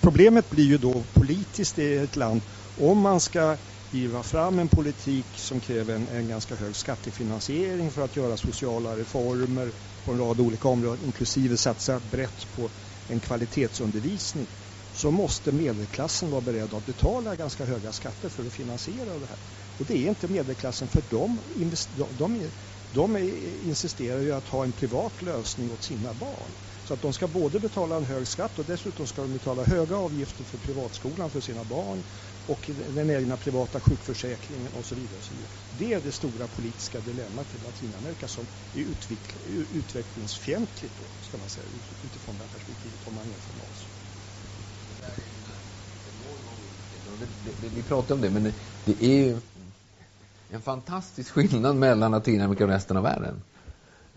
[0.00, 2.40] problemet blir ju då politiskt i ett land
[2.80, 3.56] om man ska
[3.90, 8.96] driva fram en politik som kräver en, en, ganska hög skattefinansiering för att göra sociala
[8.96, 9.70] reformer
[10.04, 12.68] på en rad olika områden, inklusive satsa brett på
[13.08, 14.46] en kvalitetsundervisning
[14.94, 19.38] så måste medelklassen vara beredd att betala ganska höga skatter för att finansiera det här.
[19.78, 21.38] Och det är inte medelklassen för de,
[22.18, 22.50] de,
[22.94, 23.16] de
[23.64, 26.50] insisterar ju att ha en privat lösning åt sina barn.
[26.88, 29.96] Så att de ska både betala en hög skatt och dessutom ska de betala höga
[29.96, 32.04] avgifter för privatskolan för sina barn
[32.46, 35.18] och den egna privata sjukförsäkringen och så vidare.
[35.18, 35.50] Och så vidare.
[35.70, 38.94] Det är det stora politiska dilemmat i Latinamerika som är
[39.70, 41.66] utvecklingsfientligt då, ska man säga,
[42.02, 43.88] utifrån det här perspektivet om man jämför med oss.
[47.60, 48.52] Vi pratar om det, men
[48.84, 49.40] det är ju
[50.50, 53.42] en fantastisk skillnad mellan Latinamerika och resten av världen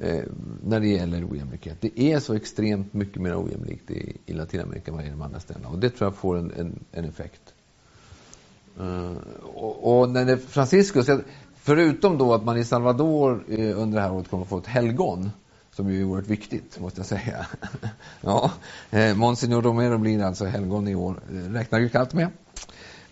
[0.01, 0.23] eh,
[0.63, 1.77] när det gäller ojämlikhet.
[1.81, 5.11] Det är så extremt mycket mer ojämlikt i, i Latinamerika än vad det är i
[5.11, 5.69] de andra ställena.
[5.69, 7.41] Och det tror jag får en, en, en effekt.
[8.79, 9.17] Uh,
[9.53, 11.07] och, och, när det Franciscus,
[11.55, 14.67] förutom då att man i Salvador eh, under det här året kommer att få ett
[14.67, 15.31] helgon,
[15.71, 17.45] som ju är oerhört viktigt, måste jag säga.
[18.21, 18.51] ja,
[18.89, 22.27] eh, Monsignor Romero blir alltså helgon i år, eh, räknar ju kallt med.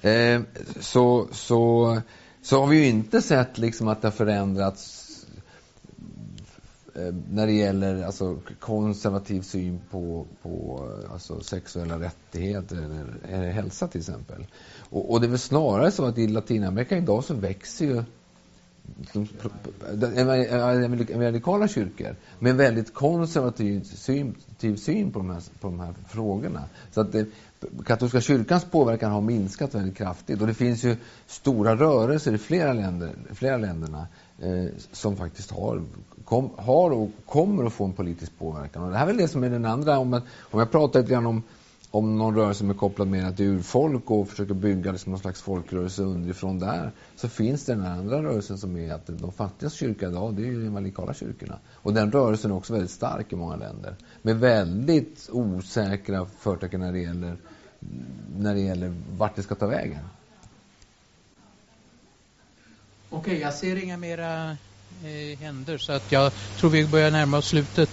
[0.01, 0.41] Eh,
[0.79, 2.01] så, så,
[2.41, 4.98] så har vi ju inte sett liksom att det har förändrats
[6.99, 13.51] Eh, när det gäller alltså, konservativ syn på, på eh, alltså, sexuella rättigheter eller, eller
[13.51, 14.45] hälsa till exempel.
[14.89, 18.03] Och, och, det är väl snarare så att i Latinamerika idag så växer ju
[21.09, 24.35] evangelikala kyrkor med en väldigt konservativ syn,
[24.77, 26.63] syn på, de här, på de här frågorna.
[26.91, 27.25] Så att det,
[27.85, 30.95] katolska kyrkans påverkan har minskat väldigt kraftigt och det finns ju
[31.27, 34.07] stora rörelser i flera länder, flera länderna
[34.41, 35.83] Eh, som faktiskt har,
[36.25, 38.83] kom, har och kommer att få en politisk påverkan.
[38.83, 40.21] Och det här är väl det som är den andra, om,
[40.51, 41.43] om jag pratar lite grann om
[41.91, 45.41] om någon rörelse som är kopplad mer till urfolk och försöker bygga liksom någon slags
[45.41, 50.11] folkrörelse underifrån där så finns det den andra rörelsen som är att de fattigaste kyrkorna
[50.11, 51.59] idag det är ju de evangelikala kyrkorna.
[51.73, 53.95] Och den rörelsen är också väldigt stark i många länder.
[54.21, 57.37] Med väldigt osäkra förtecken när det gäller,
[58.37, 60.03] när det gäller vart det ska ta vägen.
[63.11, 64.57] Okej, okay, jag ser inga mera
[65.03, 67.89] eh, händer så att jag tror vi börjar närma oss slutet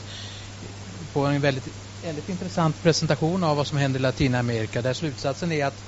[1.13, 1.69] på en väldigt
[2.03, 5.85] väldigt intressant presentation av vad som händer i Latinamerika där slutsatsen är att,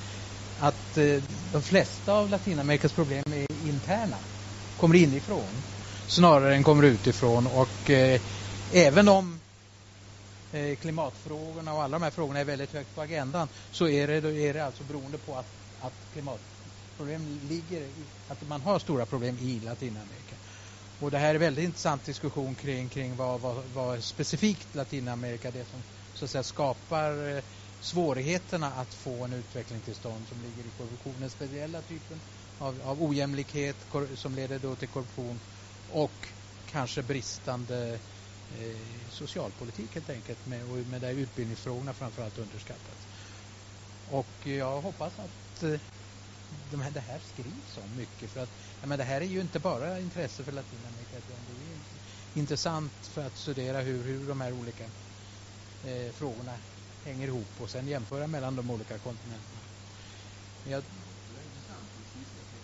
[0.59, 1.22] att eh,
[1.53, 4.16] de flesta av Latinamerikas problem är interna,
[4.76, 5.62] kommer inifrån
[6.07, 8.20] snarare än kommer utifrån och eh,
[8.72, 9.41] även om
[10.53, 14.14] eh, klimatfrågorna och alla de här frågorna är väldigt högt på agendan så är det,
[14.16, 15.47] är det alltså beroende på att,
[15.81, 15.95] att
[16.99, 17.90] Problem ligger i,
[18.28, 20.36] att man har stora problem i Latinamerika.
[21.01, 25.51] Och det här är en väldigt intressant diskussion kring, kring vad, vad, vad specifikt Latinamerika,
[25.51, 25.82] det som
[26.14, 27.42] så att säga, skapar eh,
[27.80, 31.14] svårigheterna att få en utveckling till stånd som ligger i korruption.
[31.20, 32.20] Den speciella typen
[32.59, 33.76] av, av ojämlikhet
[34.14, 35.40] som leder då till korruption
[35.92, 36.28] och
[36.70, 37.99] kanske bristande
[38.61, 38.76] eh,
[39.11, 43.07] socialpolitik helt enkelt med, och med där utbildningsfrågorna framförallt underskattas.
[44.11, 45.80] Och jag hoppas att eh,
[46.70, 48.51] de här, det här skrivs om mycket för att
[48.84, 51.74] men det här är ju inte bara intresse för Latinamerika utan det
[52.34, 54.84] är intressant för att studera hur, hur de här olika
[55.84, 56.53] eh, frågorna
[57.05, 59.61] hänger ihop och sen jämföra mellan de olika kontinenterna.
[60.64, 60.82] Men jag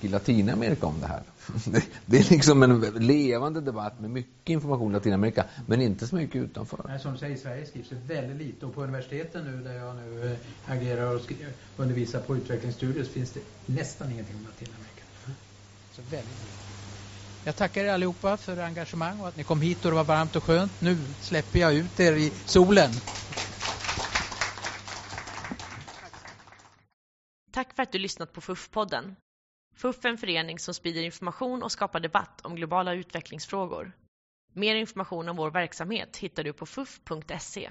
[0.00, 1.22] i Latinamerika om det här.
[2.06, 6.36] Det, är liksom en levande debatt med mycket information i Latinamerika, men inte så mycket
[6.36, 6.84] utanför.
[6.88, 9.74] Nej, som du säger, i Sverige skrivs det väldigt lite och på universiteten nu där
[9.74, 11.20] jag nu eh, agerar och
[11.76, 15.02] undervisar på utvecklingsstudier så finns det nästan ingenting om Latinamerika.
[15.92, 16.64] Så väldigt lite.
[17.44, 20.36] Jag tackar er allihopa för engagemang och att ni kom hit och det var varmt
[20.36, 20.80] och skönt.
[20.80, 22.90] Nu släpper jag ut er i solen.
[27.52, 29.16] Tack för att du lyssnat på FUF-podden.
[29.76, 33.92] FUF är en förening som sprider information och skapar debatt om globala utvecklingsfrågor.
[34.52, 37.70] Mer information om vår verksamhet hittar du på fuf.se.